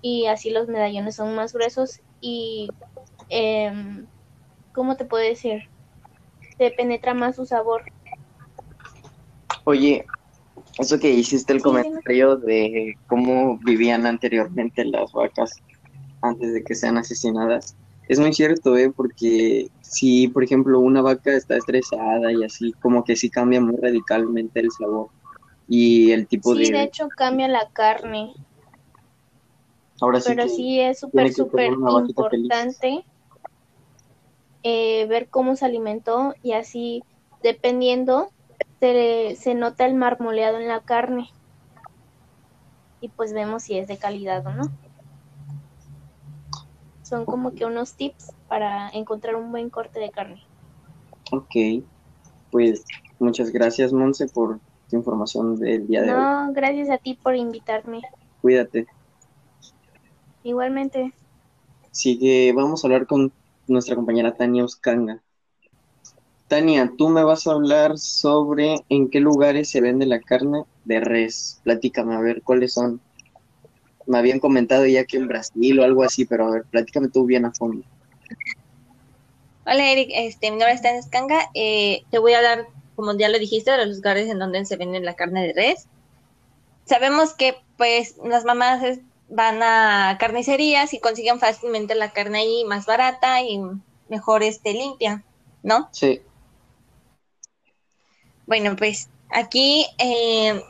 y 0.00 0.26
así 0.26 0.50
los 0.50 0.68
medallones 0.68 1.16
son 1.16 1.34
más 1.34 1.52
gruesos 1.52 2.00
y 2.20 2.68
em, 3.30 4.06
¿cómo 4.72 4.96
te 4.96 5.04
puedo 5.04 5.24
decir? 5.24 5.68
Te 6.56 6.70
penetra 6.70 7.14
más 7.14 7.34
su 7.34 7.46
sabor. 7.46 7.82
Oye, 9.64 10.06
Eso 10.80 10.98
que 10.98 11.10
hiciste 11.10 11.52
el 11.52 11.62
comentario 11.62 12.36
de 12.36 12.96
cómo 13.06 13.58
vivían 13.58 14.06
anteriormente 14.06 14.84
las 14.84 15.12
vacas 15.12 15.52
antes 16.22 16.54
de 16.54 16.64
que 16.64 16.74
sean 16.74 16.96
asesinadas. 16.96 17.76
Es 18.08 18.18
muy 18.18 18.32
cierto, 18.32 18.76
¿eh? 18.76 18.90
Porque 18.90 19.68
si, 19.82 20.28
por 20.28 20.42
ejemplo, 20.42 20.80
una 20.80 21.02
vaca 21.02 21.32
está 21.32 21.56
estresada 21.56 22.32
y 22.32 22.42
así, 22.42 22.72
como 22.80 23.04
que 23.04 23.14
sí 23.14 23.30
cambia 23.30 23.60
muy 23.60 23.76
radicalmente 23.76 24.60
el 24.60 24.70
sabor 24.70 25.08
y 25.68 26.10
el 26.10 26.26
tipo 26.26 26.54
Sí, 26.54 26.64
de... 26.64 26.78
de 26.78 26.82
hecho 26.82 27.08
cambia 27.08 27.46
la 27.46 27.68
carne, 27.72 28.32
Ahora 30.00 30.20
sí 30.20 30.30
pero 30.30 30.48
sí 30.48 30.80
es 30.80 30.98
súper, 30.98 31.32
súper 31.32 31.72
importante 31.72 33.04
eh, 34.62 35.06
ver 35.06 35.28
cómo 35.28 35.56
se 35.56 35.66
alimentó 35.66 36.34
y 36.42 36.52
así, 36.52 37.02
dependiendo, 37.42 38.30
se, 38.80 39.36
se 39.36 39.54
nota 39.54 39.86
el 39.86 39.94
marmoleado 39.94 40.58
en 40.58 40.68
la 40.68 40.80
carne 40.80 41.28
y 43.00 43.08
pues 43.08 43.32
vemos 43.32 43.62
si 43.64 43.78
es 43.78 43.88
de 43.88 43.98
calidad 43.98 44.46
o 44.46 44.52
no. 44.52 44.70
Son 47.02 47.24
como 47.24 47.52
que 47.54 47.64
unos 47.64 47.94
tips 47.94 48.32
para 48.48 48.88
encontrar 48.90 49.34
un 49.36 49.50
buen 49.50 49.70
corte 49.70 49.98
de 49.98 50.10
carne. 50.10 50.42
Ok, 51.32 51.84
pues 52.50 52.84
muchas 53.18 53.50
gracias, 53.50 53.92
Monse, 53.92 54.26
por 54.28 54.60
tu 54.88 54.96
información 54.96 55.56
del 55.56 55.86
día 55.86 56.02
de 56.02 56.14
hoy. 56.14 56.22
No, 56.22 56.52
gracias 56.52 56.90
a 56.90 56.98
ti 56.98 57.14
por 57.14 57.34
invitarme. 57.36 58.00
Cuídate. 58.40 58.86
Igualmente. 60.42 61.12
Sigue, 61.92 62.52
vamos 62.52 62.82
a 62.84 62.88
hablar 62.88 63.06
con 63.06 63.32
nuestra 63.68 63.94
compañera 63.94 64.36
Tania 64.36 64.64
Uscanga. 64.64 65.22
Tania, 66.50 66.92
tú 66.98 67.08
me 67.08 67.22
vas 67.22 67.46
a 67.46 67.52
hablar 67.52 67.96
sobre 67.96 68.74
en 68.88 69.08
qué 69.08 69.20
lugares 69.20 69.70
se 69.70 69.80
vende 69.80 70.04
la 70.04 70.18
carne 70.20 70.64
de 70.84 70.98
res. 70.98 71.60
Platícame, 71.62 72.12
a 72.16 72.20
ver, 72.20 72.42
¿cuáles 72.42 72.72
son? 72.72 73.00
Me 74.08 74.18
habían 74.18 74.40
comentado 74.40 74.84
ya 74.84 75.04
que 75.04 75.16
en 75.16 75.28
Brasil 75.28 75.78
o 75.78 75.84
algo 75.84 76.02
así, 76.02 76.24
pero 76.24 76.48
a 76.48 76.50
ver, 76.50 76.64
platícame 76.68 77.08
tú 77.08 77.24
bien 77.24 77.44
a 77.44 77.52
fondo. 77.52 77.84
Hola 79.64 79.92
Eric, 79.92 80.10
este, 80.12 80.50
mi 80.50 80.56
nombre 80.56 80.72
es 80.72 80.82
Tania 80.82 80.98
Escanga. 80.98 81.48
Eh, 81.54 82.02
te 82.10 82.18
voy 82.18 82.32
a 82.32 82.38
hablar, 82.38 82.66
como 82.96 83.16
ya 83.16 83.28
lo 83.28 83.38
dijiste, 83.38 83.70
de 83.70 83.86
los 83.86 83.98
lugares 83.98 84.28
en 84.28 84.40
donde 84.40 84.64
se 84.64 84.76
vende 84.76 84.98
la 84.98 85.14
carne 85.14 85.46
de 85.46 85.52
res. 85.52 85.86
Sabemos 86.84 87.32
que 87.34 87.54
pues 87.76 88.16
las 88.24 88.44
mamás 88.44 88.82
es- 88.82 88.98
van 89.28 89.62
a 89.62 90.16
carnicerías 90.18 90.92
y 90.94 90.98
consiguen 90.98 91.38
fácilmente 91.38 91.94
la 91.94 92.10
carne 92.12 92.38
ahí 92.38 92.64
más 92.64 92.86
barata 92.86 93.40
y 93.40 93.60
mejor 94.08 94.42
este, 94.42 94.72
limpia, 94.72 95.24
¿no? 95.62 95.88
Sí, 95.92 96.20
Bueno, 98.50 98.74
pues 98.74 99.08
aquí 99.30 99.86
eh, 99.98 100.60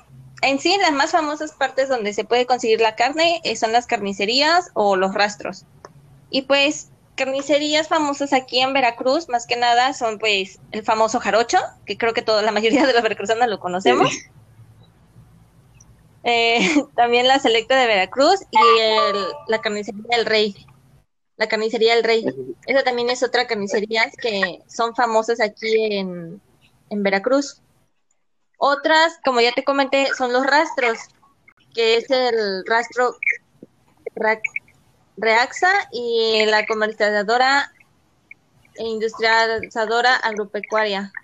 en 0.42 0.58
sí 0.58 0.76
las 0.78 0.92
más 0.92 1.12
famosas 1.12 1.52
partes 1.52 1.88
donde 1.88 2.12
se 2.12 2.24
puede 2.24 2.44
conseguir 2.44 2.78
la 2.82 2.94
carne 2.94 3.40
eh, 3.42 3.56
son 3.56 3.72
las 3.72 3.86
carnicerías 3.86 4.68
o 4.74 4.96
los 4.96 5.14
rastros. 5.14 5.64
Y 6.28 6.42
pues 6.42 6.90
carnicerías 7.16 7.88
famosas 7.88 8.34
aquí 8.34 8.60
en 8.60 8.74
Veracruz, 8.74 9.30
más 9.30 9.46
que 9.46 9.56
nada, 9.56 9.94
son 9.94 10.18
pues 10.18 10.58
el 10.72 10.84
famoso 10.84 11.20
jarocho, 11.20 11.56
que 11.86 11.96
creo 11.96 12.12
que 12.12 12.20
toda 12.20 12.42
la 12.42 12.52
mayoría 12.52 12.86
de 12.86 12.92
los 12.92 13.02
veracruzanos 13.02 13.48
lo 13.48 13.58
conocemos. 13.58 14.10
Eh, 16.22 16.58
también 16.96 17.26
la 17.26 17.38
Selecta 17.38 17.80
de 17.80 17.86
Veracruz 17.86 18.40
y 18.50 18.58
el- 18.82 19.24
la 19.48 19.62
carnicería 19.62 20.18
del 20.18 20.26
Rey. 20.26 20.54
La 21.38 21.48
carnicería 21.48 21.94
del 21.94 22.04
Rey. 22.04 22.26
Esa 22.66 22.82
también 22.82 23.08
es 23.08 23.22
otra 23.22 23.46
carnicería 23.46 24.10
que 24.20 24.60
son 24.68 24.94
famosas 24.94 25.40
aquí 25.40 25.96
en, 25.96 26.42
en 26.90 27.02
Veracruz. 27.02 27.62
Otras, 28.62 29.18
como 29.24 29.40
ya 29.40 29.52
te 29.52 29.64
comenté, 29.64 30.14
son 30.14 30.34
los 30.34 30.46
rastros, 30.46 30.98
que 31.72 31.96
es 31.96 32.10
el 32.10 32.62
rastro 32.66 33.16
Ra- 34.14 34.42
Reaxa 35.16 35.72
y 35.90 36.44
la 36.44 36.66
comercializadora 36.66 37.74
e 38.74 38.84
industrializadora 38.84 40.14
agropecuaria. 40.16 41.14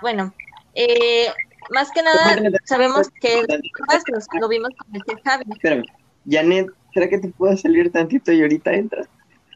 Bueno, 0.00 0.32
eh, 0.74 1.26
más 1.70 1.90
que 1.90 2.04
nada 2.04 2.36
sabemos 2.64 3.08
que 3.18 3.34
los 3.48 3.88
rastros, 3.88 4.26
lo 4.40 4.46
vimos 4.46 4.70
con 4.76 4.94
el 4.94 5.20
Javi. 5.24 5.44
espérame. 5.50 5.86
Janet, 6.24 6.70
¿será 6.94 7.08
que 7.08 7.18
te 7.18 7.30
puedo 7.30 7.56
salir 7.56 7.90
tantito 7.90 8.30
y 8.30 8.42
ahorita 8.42 8.74
entras? 8.74 9.08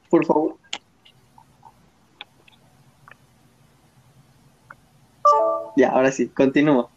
Por 0.08 0.26
favor. 0.26 0.58
Ya, 5.76 5.90
ahora 5.90 6.10
sí, 6.10 6.28
continúa. 6.28 6.88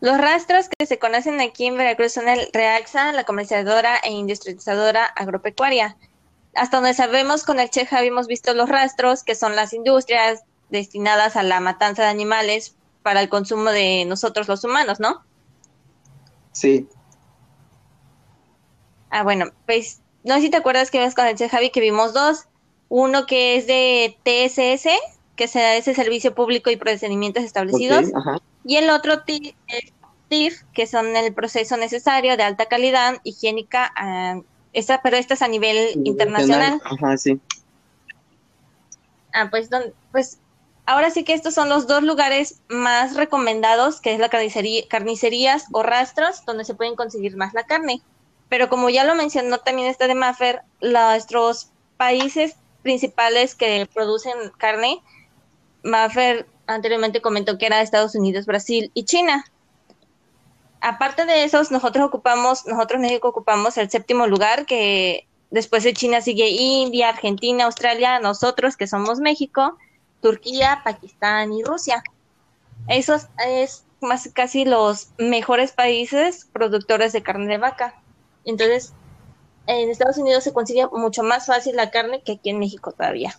Los 0.00 0.18
rastros 0.18 0.68
que 0.68 0.86
se 0.86 0.98
conocen 0.98 1.40
aquí 1.40 1.66
en 1.66 1.76
Veracruz 1.76 2.12
son 2.12 2.28
el 2.28 2.48
Reaxa, 2.52 3.12
la 3.12 3.24
comercializadora 3.24 3.96
e 3.98 4.10
industrializadora 4.10 5.04
agropecuaria. 5.04 5.96
Hasta 6.54 6.78
donde 6.78 6.94
sabemos, 6.94 7.44
con 7.44 7.58
el 7.58 7.70
Cheja 7.70 7.98
habíamos 7.98 8.26
visto 8.26 8.54
los 8.54 8.68
rastros, 8.68 9.24
que 9.24 9.34
son 9.34 9.56
las 9.56 9.72
industrias 9.72 10.42
destinadas 10.70 11.36
a 11.36 11.42
la 11.42 11.60
matanza 11.60 12.02
de 12.02 12.08
animales 12.08 12.76
para 13.02 13.20
el 13.20 13.28
consumo 13.28 13.70
de 13.70 14.04
nosotros 14.04 14.48
los 14.48 14.64
humanos, 14.64 15.00
¿no? 15.00 15.22
Sí, 16.52 16.88
Ah, 19.14 19.22
bueno, 19.22 19.52
pues 19.64 20.00
no 20.24 20.34
sé 20.34 20.40
si 20.40 20.50
te 20.50 20.56
acuerdas 20.56 20.90
que 20.90 20.98
vimos 20.98 21.14
con 21.14 21.24
el 21.24 21.36
Che 21.36 21.48
Javi 21.48 21.70
que 21.70 21.80
vimos 21.80 22.12
dos. 22.12 22.46
Uno 22.88 23.26
que 23.26 23.56
es 23.56 23.68
de 23.68 24.18
TSS, 24.24 24.88
que 25.36 25.48
se 25.48 25.60
da 25.60 25.76
ese 25.76 25.94
servicio 25.94 26.34
público 26.34 26.70
y 26.70 26.76
procedimientos 26.76 27.44
establecidos. 27.44 28.06
ok, 28.06 28.16
ajá. 28.16 28.38
Y 28.64 28.76
el 28.76 28.90
otro 28.90 29.14
es 29.26 29.92
TIF, 30.28 30.62
que 30.72 30.86
son 30.86 31.14
el 31.16 31.34
proceso 31.34 31.76
necesario 31.76 32.36
de 32.36 32.42
alta 32.42 32.66
calidad 32.66 33.18
higiénica, 33.24 33.92
ah, 33.96 34.40
esta, 34.72 35.02
pero 35.02 35.16
esta 35.16 35.34
es 35.34 35.42
a 35.42 35.48
nivel 35.48 36.00
internacional. 36.04 36.80
Ajá, 36.84 37.16
sí. 37.16 37.40
Ah, 39.32 39.48
pues, 39.50 39.68
don- 39.70 39.94
pues 40.12 40.38
ahora 40.86 41.10
sí 41.10 41.24
que 41.24 41.34
estos 41.34 41.54
son 41.54 41.68
los 41.68 41.86
dos 41.86 42.02
lugares 42.02 42.62
más 42.68 43.16
recomendados, 43.16 44.00
que 44.00 44.12
es 44.14 44.20
la 44.20 44.28
carnicería, 44.28 44.82
carnicerías 44.88 45.64
o 45.72 45.82
rastros, 45.82 46.42
donde 46.46 46.64
se 46.64 46.74
pueden 46.74 46.94
conseguir 46.96 47.36
más 47.36 47.52
la 47.54 47.64
carne. 47.64 48.02
Pero 48.48 48.68
como 48.68 48.90
ya 48.90 49.04
lo 49.04 49.14
mencionó 49.14 49.58
también 49.58 49.88
esta 49.88 50.06
de 50.06 50.14
Maffer, 50.14 50.62
nuestros 50.80 51.72
países 51.96 52.54
principales 52.82 53.54
que 53.54 53.88
producen 53.94 54.34
carne, 54.58 55.00
Maffer 55.84 56.46
anteriormente 56.66 57.20
comentó 57.20 57.58
que 57.58 57.66
era 57.66 57.82
Estados 57.82 58.14
Unidos, 58.14 58.46
Brasil 58.46 58.90
y 58.94 59.04
China. 59.04 59.44
Aparte 60.80 61.24
de 61.24 61.44
esos, 61.44 61.70
nosotros 61.70 62.06
ocupamos, 62.06 62.66
nosotros 62.66 63.00
México 63.00 63.28
ocupamos 63.28 63.76
el 63.78 63.90
séptimo 63.90 64.26
lugar, 64.26 64.66
que 64.66 65.26
después 65.50 65.84
de 65.84 65.94
China 65.94 66.20
sigue 66.20 66.48
India, 66.48 67.10
Argentina, 67.10 67.64
Australia, 67.64 68.18
nosotros 68.18 68.76
que 68.76 68.86
somos 68.86 69.20
México, 69.20 69.78
Turquía, 70.20 70.80
Pakistán 70.84 71.52
y 71.52 71.62
Rusia. 71.62 72.02
Esos 72.88 73.28
es 73.46 73.84
más 74.00 74.28
casi 74.34 74.64
los 74.64 75.08
mejores 75.18 75.72
países 75.72 76.46
productores 76.52 77.12
de 77.12 77.22
carne 77.22 77.46
de 77.46 77.58
vaca. 77.58 77.94
Entonces, 78.44 78.92
en 79.66 79.88
Estados 79.88 80.18
Unidos 80.18 80.44
se 80.44 80.52
consigue 80.52 80.86
mucho 80.88 81.22
más 81.22 81.46
fácil 81.46 81.76
la 81.76 81.90
carne 81.90 82.22
que 82.22 82.32
aquí 82.32 82.50
en 82.50 82.58
México 82.58 82.92
todavía. 82.92 83.34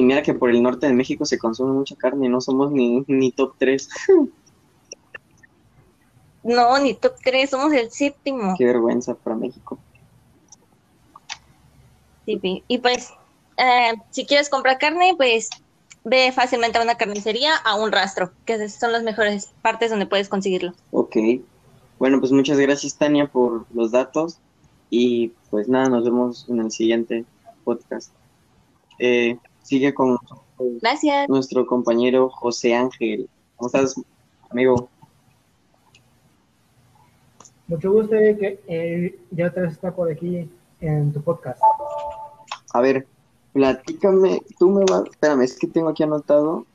Y 0.00 0.02
mira 0.02 0.22
que 0.22 0.32
por 0.32 0.48
el 0.48 0.62
norte 0.62 0.86
de 0.86 0.94
México 0.94 1.26
se 1.26 1.36
consume 1.36 1.74
mucha 1.74 1.94
carne, 1.94 2.26
no 2.30 2.40
somos 2.40 2.72
ni, 2.72 3.04
ni 3.06 3.32
top 3.32 3.54
3. 3.58 3.86
No, 6.42 6.78
ni 6.78 6.94
top 6.94 7.16
3, 7.22 7.50
somos 7.50 7.70
el 7.74 7.90
séptimo. 7.90 8.54
Qué 8.56 8.64
vergüenza 8.64 9.14
para 9.14 9.36
México. 9.36 9.78
Sí. 12.24 12.64
Y 12.66 12.78
pues, 12.78 13.12
eh, 13.58 13.92
si 14.08 14.24
quieres 14.24 14.48
comprar 14.48 14.78
carne, 14.78 15.12
pues 15.18 15.50
ve 16.02 16.32
fácilmente 16.32 16.78
a 16.78 16.82
una 16.82 16.96
carnicería, 16.96 17.54
a 17.56 17.74
un 17.74 17.92
rastro, 17.92 18.32
que 18.46 18.70
son 18.70 18.92
las 18.92 19.02
mejores 19.02 19.50
partes 19.60 19.90
donde 19.90 20.06
puedes 20.06 20.30
conseguirlo. 20.30 20.72
Ok. 20.92 21.16
Bueno, 21.98 22.20
pues 22.20 22.32
muchas 22.32 22.56
gracias 22.56 22.96
Tania 22.96 23.26
por 23.26 23.66
los 23.74 23.90
datos 23.90 24.38
y 24.88 25.32
pues 25.50 25.68
nada, 25.68 25.90
nos 25.90 26.04
vemos 26.04 26.46
en 26.48 26.60
el 26.60 26.70
siguiente 26.70 27.26
podcast. 27.64 28.14
Eh, 28.98 29.36
sigue 29.62 29.94
con 29.94 30.18
Gracias. 30.80 31.28
nuestro 31.28 31.66
compañero 31.66 32.28
José 32.30 32.74
Ángel. 32.74 33.28
¿Cómo 33.56 33.66
estás, 33.68 33.94
amigo? 34.50 34.88
Mucho 37.68 37.92
gusto 37.92 38.14
de 38.14 38.36
que 38.36 38.60
eh, 38.66 39.18
ya 39.30 39.46
otra 39.48 39.62
vez 39.62 39.72
está 39.72 39.94
por 39.94 40.10
aquí 40.10 40.50
en 40.80 41.12
tu 41.12 41.22
podcast. 41.22 41.60
A 42.72 42.80
ver, 42.80 43.06
platícame, 43.52 44.42
tú 44.58 44.70
me 44.70 44.84
vas, 44.90 45.04
espérame, 45.10 45.42
es 45.42 45.56
que 45.58 45.66
tengo 45.68 45.88
aquí 45.88 46.02
anotado. 46.02 46.66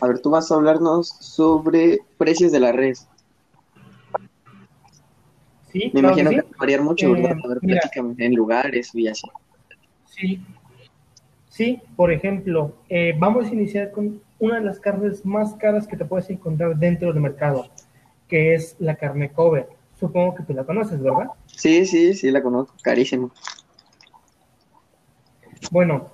A 0.00 0.06
ver, 0.08 0.20
tú 0.20 0.30
vas 0.30 0.50
a 0.50 0.56
hablarnos 0.56 1.08
sobre 1.08 2.00
precios 2.18 2.52
de 2.52 2.60
la 2.60 2.72
res. 2.72 3.08
Sí, 5.72 5.90
Me 5.92 6.00
claro 6.00 6.08
imagino 6.20 6.30
que 6.30 6.36
va 6.36 6.42
a 6.42 6.58
variar 6.58 6.82
mucho, 6.82 7.06
Eh, 7.06 7.12
¿verdad? 7.12 7.36
A 7.44 7.48
ver, 7.48 7.58
mira. 7.62 7.80
platícame, 7.80 8.14
en 8.18 8.34
lugares 8.34 8.94
y 8.94 9.08
así. 9.08 9.26
Sí, 10.06 10.40
Sí, 11.54 11.80
por 11.94 12.10
ejemplo, 12.10 12.74
eh, 12.88 13.14
vamos 13.16 13.46
a 13.46 13.52
iniciar 13.52 13.92
con 13.92 14.20
una 14.40 14.56
de 14.56 14.64
las 14.64 14.80
carnes 14.80 15.24
más 15.24 15.54
caras 15.54 15.86
que 15.86 15.96
te 15.96 16.04
puedes 16.04 16.28
encontrar 16.28 16.76
dentro 16.76 17.12
del 17.12 17.22
mercado, 17.22 17.68
que 18.26 18.54
es 18.54 18.74
la 18.80 18.96
carne 18.96 19.30
Kobe. 19.30 19.68
Supongo 19.94 20.34
que 20.34 20.42
tú 20.42 20.52
la 20.52 20.64
conoces, 20.64 21.00
¿verdad? 21.00 21.28
Sí, 21.46 21.86
sí, 21.86 22.14
sí, 22.14 22.32
la 22.32 22.42
conozco, 22.42 22.74
carísimo. 22.82 23.30
Bueno, 25.70 26.08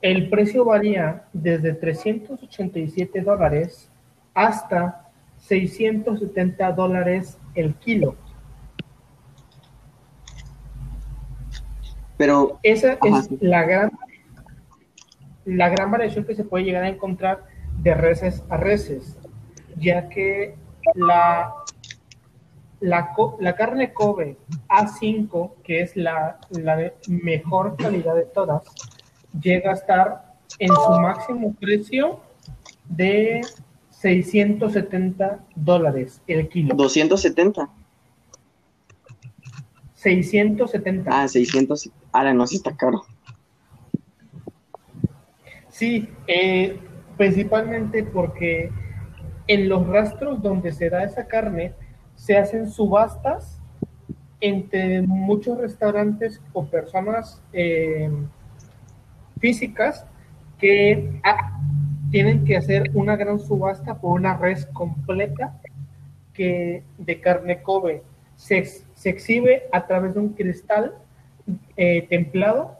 el 0.00 0.30
precio 0.30 0.64
varía 0.64 1.24
desde 1.34 1.74
387 1.74 3.20
dólares 3.20 3.90
hasta 4.32 5.10
670 5.40 6.72
dólares 6.72 7.36
el 7.54 7.74
kilo. 7.74 8.16
Pero, 12.16 12.58
Esa 12.62 12.92
Ajá, 12.92 13.18
es 13.18 13.42
la 13.42 13.62
gran, 13.64 13.90
la 15.46 15.68
gran 15.70 15.90
variación 15.90 16.24
que 16.24 16.34
se 16.34 16.44
puede 16.44 16.64
llegar 16.64 16.84
a 16.84 16.88
encontrar 16.88 17.44
de 17.82 17.94
reses 17.94 18.42
a 18.50 18.56
reses, 18.56 19.16
ya 19.76 20.08
que 20.08 20.56
la, 20.94 21.54
la, 22.80 23.14
la 23.40 23.54
carne 23.54 23.92
Kobe 23.92 24.36
A5, 24.68 25.52
que 25.62 25.80
es 25.80 25.96
la, 25.96 26.38
la 26.50 26.76
de 26.76 26.94
mejor 27.08 27.76
calidad 27.76 28.14
de 28.16 28.24
todas, 28.24 28.62
llega 29.40 29.70
a 29.70 29.74
estar 29.74 30.34
en 30.58 30.68
su 30.68 30.90
máximo 31.00 31.54
precio 31.54 32.20
de 32.88 33.42
670 33.90 35.44
dólares 35.54 36.22
el 36.26 36.48
kilo. 36.48 36.74
270. 36.74 37.68
670. 39.94 41.10
Ah, 41.12 41.28
600. 41.28 41.90
Ahora 42.12 42.34
no, 42.34 42.46
sí 42.46 42.56
está 42.56 42.76
caro. 42.76 43.04
Sí, 45.76 46.08
eh, 46.26 46.80
principalmente 47.18 48.02
porque 48.02 48.70
en 49.46 49.68
los 49.68 49.86
rastros 49.86 50.40
donde 50.40 50.72
se 50.72 50.88
da 50.88 51.04
esa 51.04 51.26
carne 51.26 51.74
se 52.14 52.38
hacen 52.38 52.70
subastas 52.70 53.60
entre 54.40 55.02
muchos 55.02 55.58
restaurantes 55.58 56.40
o 56.54 56.64
personas 56.64 57.42
eh, 57.52 58.10
físicas 59.38 60.06
que 60.58 61.20
ah, 61.22 61.60
tienen 62.10 62.46
que 62.46 62.56
hacer 62.56 62.90
una 62.94 63.14
gran 63.16 63.38
subasta 63.38 64.00
por 64.00 64.18
una 64.18 64.34
res 64.34 64.64
completa 64.72 65.60
que 66.32 66.84
de 66.96 67.20
carne 67.20 67.60
Kobe. 67.60 68.02
Se, 68.36 68.64
se 68.64 69.10
exhibe 69.10 69.64
a 69.72 69.86
través 69.86 70.14
de 70.14 70.20
un 70.20 70.30
cristal 70.30 70.94
eh, 71.76 72.06
templado 72.08 72.78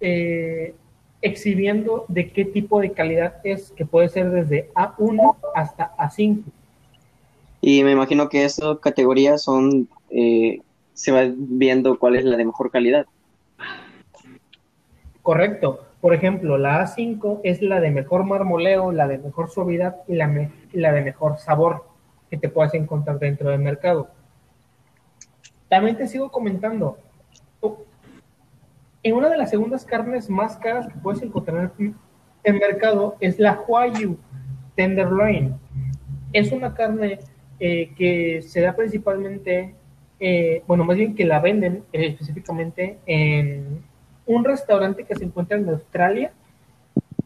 eh, 0.00 0.74
exhibiendo 1.24 2.04
de 2.08 2.30
qué 2.30 2.44
tipo 2.44 2.80
de 2.80 2.92
calidad 2.92 3.36
es, 3.44 3.72
que 3.72 3.84
puede 3.84 4.08
ser 4.08 4.30
desde 4.30 4.70
A1 4.74 5.36
hasta 5.54 5.96
A5. 5.96 6.42
Y 7.60 7.82
me 7.82 7.92
imagino 7.92 8.28
que 8.28 8.44
esas 8.44 8.78
categorías 8.78 9.42
son. 9.42 9.88
eh, 10.10 10.60
se 10.92 11.10
va 11.10 11.22
viendo 11.34 11.98
cuál 11.98 12.14
es 12.14 12.24
la 12.24 12.36
de 12.36 12.44
mejor 12.44 12.70
calidad. 12.70 13.06
Correcto. 15.22 15.80
Por 16.00 16.14
ejemplo, 16.14 16.58
la 16.58 16.82
A5 16.86 17.40
es 17.42 17.62
la 17.62 17.80
de 17.80 17.90
mejor 17.90 18.24
marmoleo, 18.24 18.92
la 18.92 19.08
de 19.08 19.18
mejor 19.18 19.50
suavidad 19.50 19.96
y 20.06 20.14
la, 20.14 20.28
me- 20.28 20.52
la 20.72 20.92
de 20.92 21.00
mejor 21.02 21.38
sabor 21.38 21.84
que 22.30 22.36
te 22.36 22.48
puedas 22.48 22.74
encontrar 22.74 23.18
dentro 23.18 23.50
del 23.50 23.60
mercado. 23.60 24.08
También 25.68 25.96
te 25.96 26.06
sigo 26.06 26.30
comentando. 26.30 26.98
En 29.04 29.14
una 29.14 29.28
de 29.28 29.36
las 29.36 29.50
segundas 29.50 29.84
carnes 29.84 30.30
más 30.30 30.56
caras 30.56 30.88
que 30.88 30.98
puedes 30.98 31.22
encontrar 31.22 31.70
en 31.78 31.94
el 32.42 32.54
mercado 32.54 33.16
es 33.20 33.38
la 33.38 33.60
Huayu 33.60 34.16
Tenderloin. 34.76 35.54
Es 36.32 36.50
una 36.52 36.72
carne 36.72 37.18
eh, 37.60 37.92
que 37.98 38.40
se 38.40 38.62
da 38.62 38.74
principalmente, 38.74 39.74
eh, 40.20 40.62
bueno, 40.66 40.84
más 40.84 40.96
bien 40.96 41.14
que 41.14 41.26
la 41.26 41.38
venden 41.38 41.84
eh, 41.92 42.06
específicamente 42.06 42.96
en 43.04 43.84
un 44.24 44.42
restaurante 44.42 45.04
que 45.04 45.14
se 45.14 45.24
encuentra 45.24 45.58
en 45.58 45.68
Australia 45.68 46.32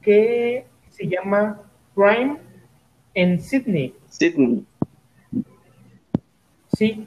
que 0.03 0.67
se 0.91 1.07
llama 1.07 1.63
Prime 1.95 2.39
en 3.15 3.41
Sydney. 3.41 3.95
Sydney. 4.09 4.67
Sí, 6.77 7.07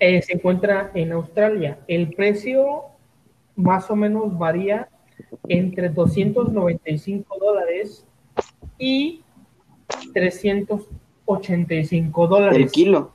se 0.00 0.32
encuentra 0.32 0.90
en 0.94 1.12
Australia. 1.12 1.78
El 1.86 2.12
precio 2.14 2.91
más 3.56 3.90
o 3.90 3.96
menos 3.96 4.36
varía 4.36 4.88
entre 5.48 5.88
295 5.88 7.38
dólares 7.38 8.04
y 8.78 9.22
385 10.12 12.26
dólares 12.26 12.58
El 12.58 12.70
kilo. 12.70 13.12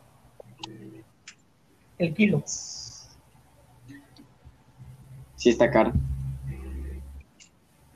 el 1.98 2.14
kilo. 2.14 2.44
Sí 5.36 5.50
está 5.50 5.70
caro. 5.72 5.94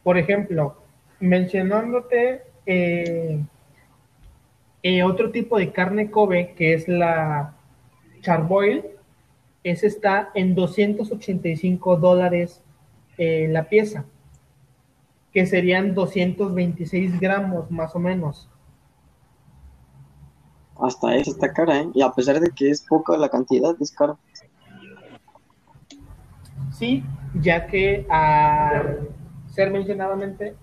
Por 0.04 0.18
ejemplo, 0.18 0.78
mencionándote 1.20 2.42
eh, 2.66 3.40
eh, 4.84 5.04
otro 5.04 5.32
tipo 5.32 5.58
de 5.58 5.72
carne 5.72 6.10
Kobe, 6.10 6.54
que 6.56 6.74
es 6.74 6.88
la 6.88 7.54
charboil, 8.22 8.84
ese 9.64 9.88
está 9.88 10.30
en 10.34 10.56
285 10.56 11.98
dólares 11.98 12.62
eh, 13.18 13.48
la 13.50 13.70
pieza, 13.70 14.06
que 15.32 15.46
serían 15.46 15.94
226 15.94 17.20
gramos 17.20 17.70
más 17.70 17.96
o 17.96 18.00
menos. 18.00 18.50
Hasta 20.80 21.16
eso 21.16 21.32
está 21.32 21.54
cara, 21.54 21.82
¿eh? 21.82 21.90
Y 21.94 22.02
a 22.02 22.12
pesar 22.12 22.40
de 22.40 22.50
que 22.50 22.70
es 22.70 22.82
poca 22.82 23.16
la 23.16 23.30
cantidad, 23.30 23.76
es 23.80 23.92
caro. 23.92 24.18
Sí, 26.72 27.04
ya 27.40 27.68
que 27.68 28.06
al 28.10 29.10
ser 29.48 29.70
mencionadamente 29.72 30.56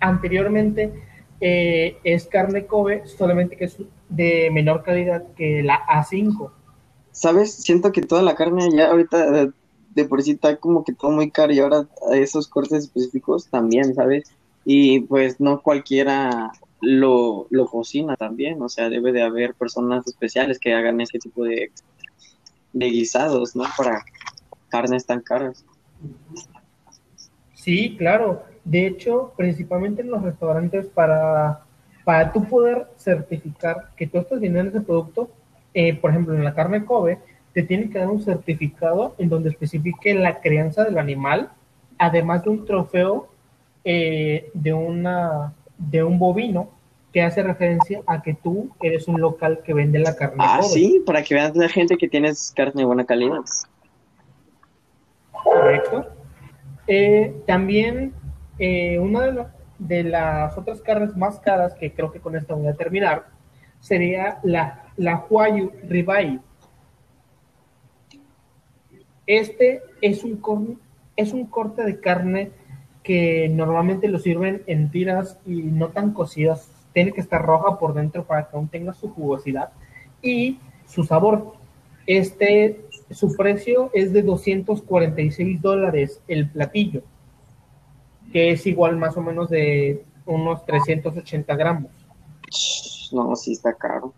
anteriormente 0.00 0.92
eh, 1.40 1.98
es 2.04 2.26
carne 2.26 2.66
Kobe, 2.66 3.06
solamente 3.06 3.56
que 3.56 3.66
es 3.66 3.76
de 4.08 4.50
menor 4.52 4.82
calidad 4.82 5.24
que 5.34 5.62
la 5.62 5.84
A5. 5.86 6.50
¿Sabes? 7.14 7.54
Siento 7.54 7.92
que 7.92 8.02
toda 8.02 8.22
la 8.22 8.34
carne 8.34 8.68
ya 8.74 8.90
ahorita 8.90 9.42
eh, 9.42 9.50
de 9.94 10.04
por 10.04 10.20
sí 10.20 10.32
está 10.32 10.56
como 10.56 10.82
que 10.82 10.92
todo 10.92 11.12
muy 11.12 11.30
caro 11.30 11.52
y 11.52 11.60
ahora 11.60 11.86
esos 12.12 12.48
cortes 12.48 12.84
específicos 12.84 13.48
también, 13.48 13.94
¿sabes? 13.94 14.24
Y 14.64 15.00
pues 15.00 15.38
no 15.38 15.62
cualquiera 15.62 16.50
lo, 16.80 17.46
lo 17.50 17.66
cocina 17.66 18.16
también, 18.16 18.60
o 18.60 18.68
sea, 18.68 18.88
debe 18.90 19.12
de 19.12 19.22
haber 19.22 19.54
personas 19.54 20.04
especiales 20.08 20.58
que 20.58 20.74
hagan 20.74 21.00
ese 21.00 21.20
tipo 21.20 21.44
de, 21.44 21.70
de 22.72 22.86
guisados, 22.86 23.54
¿no? 23.54 23.64
Para 23.78 24.04
carnes 24.68 25.06
tan 25.06 25.20
caras. 25.20 25.64
Sí, 27.54 27.96
claro. 27.96 28.42
De 28.64 28.88
hecho, 28.88 29.32
principalmente 29.36 30.02
en 30.02 30.10
los 30.10 30.22
restaurantes, 30.22 30.86
para, 30.86 31.62
para 32.04 32.32
tú 32.32 32.44
poder 32.44 32.88
certificar 32.98 33.90
que 33.96 34.08
tú 34.08 34.18
estás 34.18 34.40
vendiendo 34.40 34.70
ese 34.70 34.80
producto, 34.80 35.30
eh, 35.74 35.94
por 35.96 36.10
ejemplo, 36.10 36.34
en 36.34 36.44
la 36.44 36.54
carne 36.54 36.84
Kobe, 36.84 37.18
te 37.52 37.62
tienen 37.62 37.90
que 37.90 37.98
dar 37.98 38.08
un 38.08 38.22
certificado 38.22 39.14
en 39.18 39.28
donde 39.28 39.50
especifique 39.50 40.14
la 40.14 40.40
crianza 40.40 40.84
del 40.84 40.98
animal, 40.98 41.50
además 41.98 42.42
de 42.44 42.50
un 42.50 42.64
trofeo 42.64 43.28
eh, 43.84 44.50
de, 44.54 44.72
una, 44.72 45.52
de 45.78 46.02
un 46.02 46.18
bovino 46.18 46.70
que 47.12 47.22
hace 47.22 47.42
referencia 47.44 48.00
a 48.06 48.22
que 48.22 48.34
tú 48.34 48.70
eres 48.80 49.06
un 49.06 49.20
local 49.20 49.60
que 49.64 49.72
vende 49.72 50.00
la 50.00 50.16
carne 50.16 50.36
Ah, 50.38 50.58
Kobe. 50.60 50.68
sí, 50.72 51.02
para 51.06 51.22
que 51.22 51.34
vean 51.34 51.52
la 51.54 51.68
gente 51.68 51.96
que 51.96 52.08
tienes 52.08 52.52
carne 52.56 52.80
de 52.82 52.84
buena 52.86 53.04
calidad. 53.04 53.40
Correcto. 55.30 56.06
Eh, 56.86 57.34
también 57.46 58.12
eh, 58.58 58.98
una 58.98 59.22
de, 59.22 59.32
la- 59.32 59.54
de 59.78 60.04
las 60.04 60.56
otras 60.58 60.80
carnes 60.80 61.16
más 61.16 61.38
caras, 61.40 61.74
que 61.74 61.92
creo 61.92 62.10
que 62.12 62.20
con 62.20 62.36
esta 62.36 62.54
voy 62.54 62.66
a 62.68 62.74
terminar, 62.74 63.26
sería 63.80 64.38
la, 64.42 64.83
la 64.96 65.26
Huayu 65.28 65.72
Ribeye. 65.88 66.40
Este 69.26 69.82
es 70.00 70.22
un, 70.24 70.78
es 71.16 71.32
un 71.32 71.46
corte 71.46 71.82
de 71.82 72.00
carne 72.00 72.50
que 73.02 73.48
normalmente 73.48 74.08
lo 74.08 74.18
sirven 74.18 74.62
en 74.66 74.90
tiras 74.90 75.38
y 75.46 75.62
no 75.62 75.88
tan 75.88 76.12
cocidas. 76.12 76.70
Tiene 76.92 77.12
que 77.12 77.20
estar 77.20 77.44
roja 77.44 77.78
por 77.78 77.94
dentro 77.94 78.24
para 78.24 78.48
que 78.48 78.56
aún 78.56 78.68
tenga 78.68 78.94
su 78.94 79.10
jugosidad 79.10 79.70
y 80.22 80.58
su 80.86 81.04
sabor. 81.04 81.54
Este, 82.06 82.84
su 83.10 83.34
precio 83.36 83.90
es 83.94 84.12
de 84.12 84.22
246 84.22 85.60
dólares 85.60 86.20
el 86.28 86.48
platillo, 86.48 87.02
que 88.32 88.50
es 88.50 88.66
igual 88.66 88.96
más 88.96 89.16
o 89.16 89.22
menos 89.22 89.48
de 89.48 90.04
unos 90.26 90.64
380 90.66 91.56
gramos. 91.56 91.90
No, 93.12 93.34
sí 93.36 93.52
está 93.52 93.74
caro. 93.74 94.12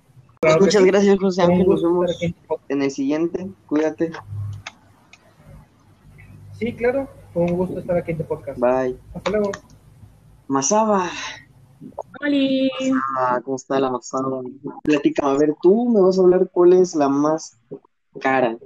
Claro 0.46 0.60
Muchas 0.60 0.82
sí. 0.82 0.88
gracias, 0.88 1.18
José 1.18 1.42
Ángel. 1.42 1.66
Nos 1.66 1.82
vemos 1.82 2.22
en 2.68 2.82
el 2.82 2.90
siguiente. 2.92 3.50
Cuídate. 3.66 4.12
Sí, 6.52 6.72
claro. 6.72 7.08
Un 7.34 7.48
gusto 7.56 7.80
estar 7.80 7.96
aquí 7.96 8.12
en 8.12 8.18
tu 8.18 8.24
podcast. 8.24 8.60
Bye. 8.60 8.96
Hasta 9.12 9.30
luego. 9.30 9.50
Masaba. 10.46 11.10
Ah, 13.18 13.40
¿cómo 13.44 13.56
está 13.56 13.80
la 13.80 13.90
Masaba? 13.90 14.40
Platícame, 14.84 15.30
a 15.32 15.36
ver, 15.36 15.56
tú 15.60 15.88
me 15.90 16.00
vas 16.00 16.16
a 16.16 16.22
hablar 16.22 16.48
cuál 16.52 16.74
es 16.74 16.94
la 16.94 17.08
más 17.08 17.58
cara. 18.20 18.56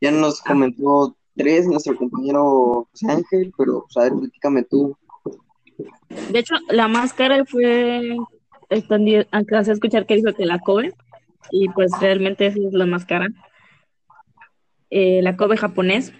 Ya 0.00 0.10
nos 0.10 0.40
comentó 0.40 1.16
tres 1.36 1.68
nuestro 1.68 1.96
compañero 1.96 2.88
José 2.90 3.12
Ángel, 3.12 3.52
pero 3.56 3.84
pues, 3.84 3.96
a 3.96 4.10
ver, 4.10 4.18
platícame 4.18 4.64
tú. 4.64 4.96
De 6.32 6.38
hecho, 6.40 6.56
la 6.68 6.88
más 6.88 7.12
cara 7.14 7.44
fue, 7.44 8.16
están- 8.70 9.06
alcancé 9.30 9.70
a 9.70 9.74
escuchar 9.74 10.06
que 10.06 10.16
dijo 10.16 10.32
que 10.34 10.46
la 10.46 10.58
Kobe, 10.58 10.92
y 11.50 11.68
pues 11.68 11.90
realmente 12.00 12.46
esa 12.46 12.58
es 12.58 12.72
la 12.72 12.86
más 12.86 13.04
cara. 13.04 13.28
Eh, 14.90 15.20
la 15.22 15.36
Kobe 15.36 15.56
japonés 15.56 16.12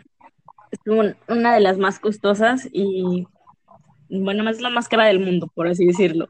es 0.71 0.81
un- 0.87 1.17
una 1.29 1.55
de 1.55 1.61
las 1.61 1.79
más 1.79 1.99
costosas 1.99 2.69
y, 2.73 3.27
bueno, 4.09 4.49
es 4.49 4.61
la 4.61 4.71
más 4.71 4.89
cara 4.89 5.07
del 5.07 5.21
mundo, 5.21 5.51
por 5.55 5.69
así 5.69 5.87
decirlo. 5.87 6.29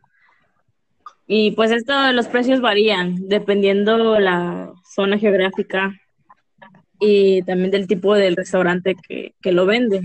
Y 1.26 1.50
pues 1.52 1.72
esto, 1.72 2.12
los 2.12 2.28
precios 2.28 2.60
varían 2.60 3.28
dependiendo 3.28 4.18
la 4.20 4.72
zona 4.94 5.18
geográfica 5.18 5.92
y 7.00 7.42
también 7.42 7.70
del 7.70 7.88
tipo 7.88 8.14
del 8.14 8.36
restaurante 8.36 8.94
que, 8.94 9.34
que 9.42 9.52
lo 9.52 9.66
vende. 9.66 10.00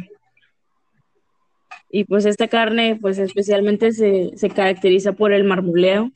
Y 1.93 2.05
pues 2.05 2.25
esta 2.25 2.47
carne, 2.47 2.97
pues 2.99 3.17
especialmente 3.19 3.91
se, 3.91 4.31
se 4.37 4.49
caracteriza 4.49 5.11
por 5.13 5.33
el 5.33 5.43
marmoleo 5.43 6.11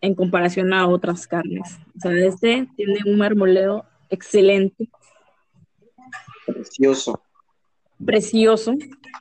en 0.00 0.14
comparación 0.14 0.72
a 0.72 0.86
otras 0.86 1.26
carnes. 1.26 1.78
O 1.96 2.00
sea, 2.00 2.12
este 2.12 2.68
tiene 2.76 3.00
un 3.06 3.18
marmoleo 3.18 3.84
excelente, 4.10 4.88
Precioso. 6.46 7.20
precioso. 8.04 8.74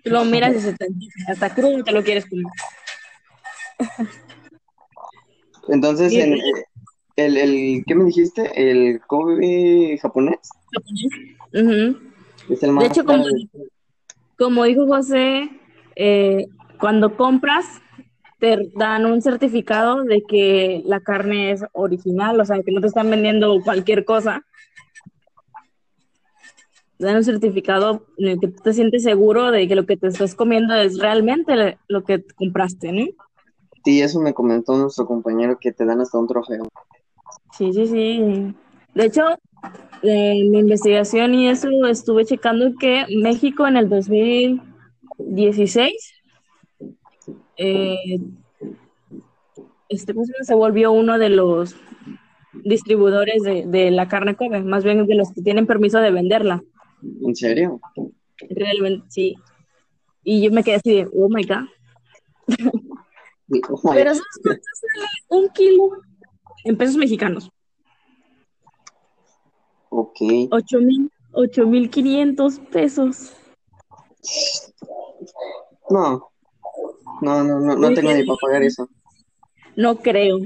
Tú 0.04 0.12
lo 0.12 0.24
miras 0.26 0.56
y 0.56 0.60
se 0.60 0.74
te 0.74 0.88
hasta 1.28 1.54
crudo 1.54 1.84
te 1.84 1.92
lo 1.92 2.04
quieres 2.04 2.26
comer. 2.28 2.46
Entonces, 5.70 6.14
en- 6.14 6.38
el, 7.18 7.36
el, 7.36 7.84
¿qué 7.88 7.96
me 7.96 8.06
dijiste? 8.06 8.52
¿El 8.56 9.02
Kobe 9.02 9.98
japonés? 10.00 10.38
Ujú. 11.52 11.98
Es 12.50 12.62
el 12.64 12.72
más 12.72 12.84
De 12.84 12.90
hecho, 12.90 13.04
como. 13.04 13.26
Como 14.38 14.64
dijo 14.64 14.88
José, 14.88 15.50
eh, 15.96 16.48
cuando 16.80 17.18
compras, 17.18 17.66
te 18.40 18.72
dan 18.76 19.06
un 19.06 19.22
certificado 19.22 20.04
de 20.04 20.24
que 20.28 20.84
la 20.86 21.00
carne 21.00 21.52
es 21.52 21.66
original, 21.74 22.40
o 22.40 22.46
sea, 22.46 22.62
que 22.62 22.72
no 22.72 22.82
te 22.82 22.88
están 22.88 23.10
vendiendo 23.10 23.60
cualquier 23.64 24.06
cosa. 24.06 24.46
Te 26.98 27.06
dan 27.06 27.18
un 27.18 27.24
certificado 27.24 28.06
en 28.18 28.28
el 28.30 28.40
que 28.40 28.48
tú 28.48 28.62
te 28.64 28.74
sientes 28.74 29.04
seguro 29.04 29.52
de 29.52 29.68
que 29.68 29.76
lo 29.76 29.86
que 29.86 29.98
te 29.98 30.08
estás 30.08 30.36
comiendo 30.36 30.76
es 30.76 31.00
realmente 31.00 31.78
lo 31.88 32.04
que 32.04 32.24
compraste, 32.36 32.92
¿no? 32.92 33.06
Sí, 33.84 34.02
eso 34.02 34.20
me 34.20 34.34
comentó 34.34 34.76
nuestro 34.78 35.06
compañero 35.06 35.58
que 35.60 35.72
te 35.72 35.86
dan 35.86 36.02
hasta 36.02 36.18
un 36.18 36.28
trofeo. 36.28 36.68
Sí, 37.58 37.72
sí, 37.74 37.88
sí. 37.88 38.54
De 38.94 39.06
hecho, 39.06 39.24
en 40.04 40.52
mi 40.52 40.60
investigación 40.60 41.34
y 41.34 41.50
eso 41.50 41.70
estuve 41.88 42.26
checando 42.26 42.76
que 42.80 43.06
México 43.10 43.68
en 43.68 43.78
el 43.78 43.90
2016 43.90 46.14
eh, 47.58 48.20
este, 49.90 50.14
¿cómo 50.14 50.26
se 50.42 50.56
volvió 50.56 50.92
uno 50.92 51.18
de 51.18 51.30
los 51.30 51.76
distribuidores 52.64 53.44
de, 53.44 53.66
de 53.66 53.92
la 53.92 54.08
carne 54.08 54.36
Kobe, 54.36 54.62
más 54.62 54.84
bien 54.84 55.06
de 55.06 55.16
los 55.16 55.32
que 55.32 55.42
tienen 55.42 55.68
permiso 55.68 56.00
de 56.00 56.12
venderla. 56.12 56.64
¿En 57.22 57.36
serio? 57.36 57.80
Realmente, 58.50 59.06
sí. 59.10 59.36
Y 60.24 60.42
yo 60.42 60.52
me 60.52 60.64
quedé 60.64 60.76
así 60.76 60.94
de, 60.94 61.08
oh 61.14 61.30
my 61.30 61.44
God. 61.44 61.66
Oh 63.70 63.80
my 63.84 63.94
Pero 63.94 64.14
¿sabes 64.14 64.40
cuánto 64.44 64.64
sale 64.74 65.08
un 65.30 65.50
kilo 65.50 65.90
en 66.66 66.78
pesos 66.78 66.98
mexicanos? 66.98 67.50
Ok. 69.90 70.20
Ocho 70.52 70.80
mil, 70.80 71.12
ocho 71.34 71.66
mil 71.68 71.90
quinientos 71.90 72.60
pesos. 72.72 73.34
No. 75.90 76.30
No, 77.22 77.44
no, 77.44 77.60
no, 77.60 77.76
no 77.76 77.94
tengo 77.94 78.14
ni 78.14 78.24
para 78.26 78.38
pagar 78.40 78.64
eso. 78.64 78.88
No 79.76 79.96
creo. 79.98 80.40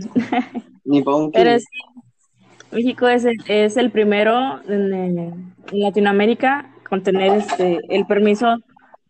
Ni 0.85 1.01
para 1.01 1.17
un 1.17 1.31
Pero 1.33 1.49
kilo. 1.49 1.59
sí, 1.59 2.71
México 2.71 3.07
es 3.07 3.25
el, 3.25 3.35
es 3.47 3.77
el 3.77 3.91
primero 3.91 4.61
en, 4.67 4.93
eh, 4.93 5.33
en 5.71 5.79
Latinoamérica 5.79 6.73
con 6.87 7.03
tener 7.03 7.33
este, 7.33 7.79
el 7.89 8.05
permiso 8.05 8.57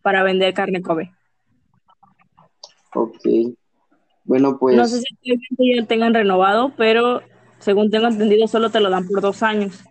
para 0.02 0.22
vender 0.22 0.54
carne 0.54 0.82
Kobe. 0.82 1.12
Ok. 2.94 3.18
Bueno, 4.24 4.58
pues 4.58 4.76
No 4.76 4.86
sé 4.86 5.00
si 5.00 5.16
ya 5.24 5.80
lo 5.80 5.86
tengan 5.86 6.14
renovado, 6.14 6.72
pero 6.76 7.22
según 7.58 7.90
tengo 7.90 8.06
entendido, 8.08 8.46
solo 8.46 8.70
te 8.70 8.80
lo 8.80 8.90
dan 8.90 9.06
por 9.06 9.20
dos 9.20 9.42
años, 9.42 9.84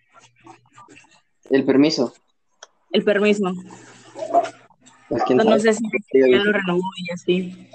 el 1.52 1.66
permiso. 1.66 2.14
el 2.92 3.04
permiso. 3.04 3.54
Pues 5.10 5.24
No, 5.30 5.44
no 5.44 5.60
sé 5.60 5.74
si 5.74 5.84
ya 6.14 6.38
lo 6.38 6.52
renovó 6.54 6.82
y 6.98 7.12
así. 7.12 7.68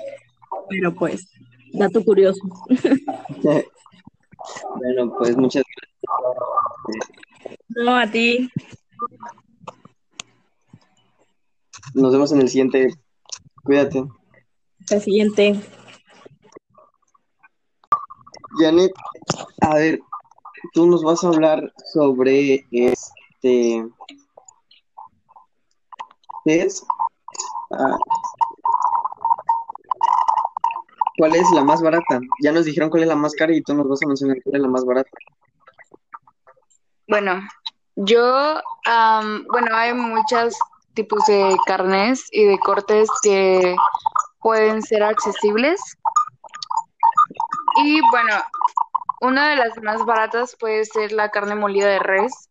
Pero 0.69 0.95
pues, 0.95 1.29
dato 1.73 2.05
curioso. 2.05 2.41
Bueno, 4.77 5.13
pues 5.19 5.37
muchas 5.37 5.65
No, 7.71 7.97
a 7.97 8.07
ti. 8.09 8.49
gracias. 8.99 9.37
Nos 11.95 12.13
vemos 12.13 12.31
en 12.33 12.41
el 12.43 12.49
siguiente. 12.49 12.95
Cuídate. 13.65 14.05
La 14.91 15.01
siguiente. 15.01 15.61
Janet, 18.61 18.93
a 19.63 19.75
ver, 19.75 20.01
tú 20.73 20.87
nos 20.87 21.03
vas 21.03 21.25
a 21.25 21.29
hablar 21.29 21.73
sobre 21.93 22.65
este. 23.37 23.89
¿Qué 26.45 26.63
es? 26.63 26.87
Ah, 27.71 27.97
¿Cuál 31.19 31.35
es 31.35 31.51
la 31.53 31.65
más 31.65 31.83
barata? 31.83 32.21
Ya 32.43 32.53
nos 32.53 32.67
dijeron 32.67 32.91
cuál 32.91 33.03
es 33.03 33.09
la 33.09 33.17
más 33.17 33.33
cara 33.35 33.55
y 33.55 33.63
tú 33.63 33.75
nos 33.75 33.89
vas 33.89 34.03
a 34.03 34.07
mencionar 34.07 34.37
cuál 34.45 34.57
es 34.57 34.63
la 34.63 34.69
más 34.69 34.85
barata. 34.85 35.11
Bueno, 37.09 37.41
yo, 37.97 38.61
am, 38.85 39.47
bueno, 39.51 39.75
hay 39.75 39.95
muchos 39.95 40.59
tipos 40.95 41.25
de 41.27 41.57
carnes 41.67 42.27
y 42.33 42.45
de 42.45 42.59
cortes 42.59 43.09
que 43.23 43.75
pueden 44.41 44.83
ser 44.83 45.03
accesibles. 45.03 45.81
Y 47.83 48.01
bueno, 48.11 48.35
una 49.21 49.51
de 49.51 49.57
las 49.57 49.83
más 49.83 50.05
baratas 50.05 50.57
puede 50.59 50.85
ser 50.85 51.13
la 51.13 51.31
carne 51.31 51.55
molida 51.55 51.89
de 51.89 51.99
res, 51.99 52.51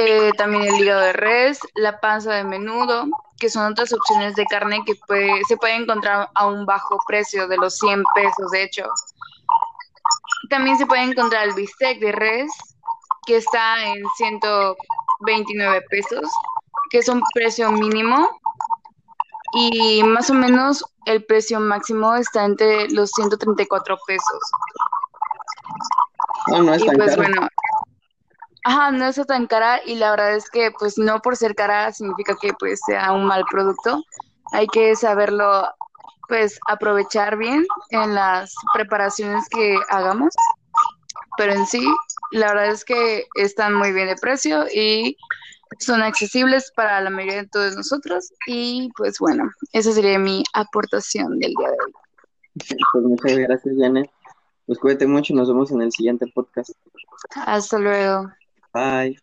eh, 0.00 0.30
también 0.38 0.62
el 0.62 0.80
hígado 0.80 1.00
de 1.00 1.12
res, 1.12 1.58
la 1.74 1.98
panza 1.98 2.32
de 2.32 2.44
menudo, 2.44 3.06
que 3.40 3.50
son 3.50 3.72
otras 3.72 3.92
opciones 3.92 4.36
de 4.36 4.44
carne 4.46 4.80
que 4.86 4.94
puede- 5.08 5.42
se 5.48 5.56
puede 5.56 5.74
encontrar 5.74 6.30
a 6.36 6.46
un 6.46 6.64
bajo 6.66 6.98
precio 7.08 7.48
de 7.48 7.56
los 7.56 7.76
100 7.78 8.04
pesos, 8.14 8.50
de 8.52 8.62
hecho. 8.62 8.84
También 10.50 10.78
se 10.78 10.86
puede 10.86 11.02
encontrar 11.02 11.48
el 11.48 11.54
bistec 11.54 11.98
de 11.98 12.12
res, 12.12 12.50
que 13.26 13.38
está 13.38 13.84
en 13.86 14.02
129 14.16 15.82
pesos, 15.90 16.30
que 16.90 16.98
es 16.98 17.08
un 17.08 17.20
precio 17.34 17.70
mínimo. 17.72 18.28
Y 19.54 20.02
más 20.04 20.30
o 20.30 20.34
menos 20.34 20.84
el 21.06 21.24
precio 21.24 21.58
máximo 21.58 22.14
está 22.14 22.44
entre 22.44 22.88
los 22.90 23.10
134 23.10 23.98
pesos. 24.06 24.40
No, 26.48 26.62
no 26.62 26.74
es 26.74 26.82
Y 26.82 26.86
tan 26.86 26.96
pues 26.96 27.10
caro. 27.16 27.22
bueno, 27.22 27.48
ajá, 28.68 28.90
no 28.90 29.06
está 29.06 29.24
tan 29.24 29.46
cara 29.46 29.80
y 29.84 29.94
la 29.94 30.10
verdad 30.10 30.34
es 30.34 30.50
que 30.50 30.70
pues 30.78 30.98
no 30.98 31.20
por 31.20 31.36
ser 31.36 31.54
cara 31.54 31.90
significa 31.90 32.36
que 32.40 32.52
pues 32.58 32.80
sea 32.86 33.12
un 33.12 33.24
mal 33.24 33.44
producto. 33.50 34.04
Hay 34.52 34.66
que 34.66 34.94
saberlo 34.94 35.66
pues 36.28 36.58
aprovechar 36.68 37.38
bien 37.38 37.66
en 37.90 38.14
las 38.14 38.54
preparaciones 38.74 39.48
que 39.48 39.78
hagamos. 39.88 40.34
Pero 41.38 41.54
en 41.54 41.66
sí, 41.66 41.86
la 42.32 42.48
verdad 42.48 42.66
es 42.66 42.84
que 42.84 43.26
están 43.36 43.72
muy 43.72 43.92
bien 43.92 44.08
de 44.08 44.16
precio 44.16 44.66
y 44.72 45.16
son 45.78 46.02
accesibles 46.02 46.70
para 46.76 47.00
la 47.00 47.08
mayoría 47.08 47.42
de 47.42 47.48
todos 47.48 47.74
nosotros. 47.74 48.30
Y 48.46 48.90
pues 48.98 49.18
bueno, 49.18 49.50
esa 49.72 49.92
sería 49.92 50.18
mi 50.18 50.44
aportación 50.52 51.38
del 51.38 51.54
día 51.54 51.68
de 51.68 51.76
hoy. 51.86 51.92
Pues 52.92 53.04
muchas 53.04 53.38
gracias, 53.38 53.74
Janet. 53.78 54.10
Pues 54.66 54.78
cuídate 54.78 55.06
mucho 55.06 55.32
y 55.32 55.36
nos 55.36 55.48
vemos 55.48 55.70
en 55.70 55.80
el 55.80 55.92
siguiente 55.92 56.26
podcast. 56.34 56.72
Hasta 57.46 57.78
luego. 57.78 58.30
Bye. 58.72 59.16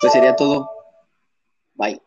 Pues 0.00 0.12
sería 0.12 0.36
todo. 0.36 0.70
Bye. 1.74 2.00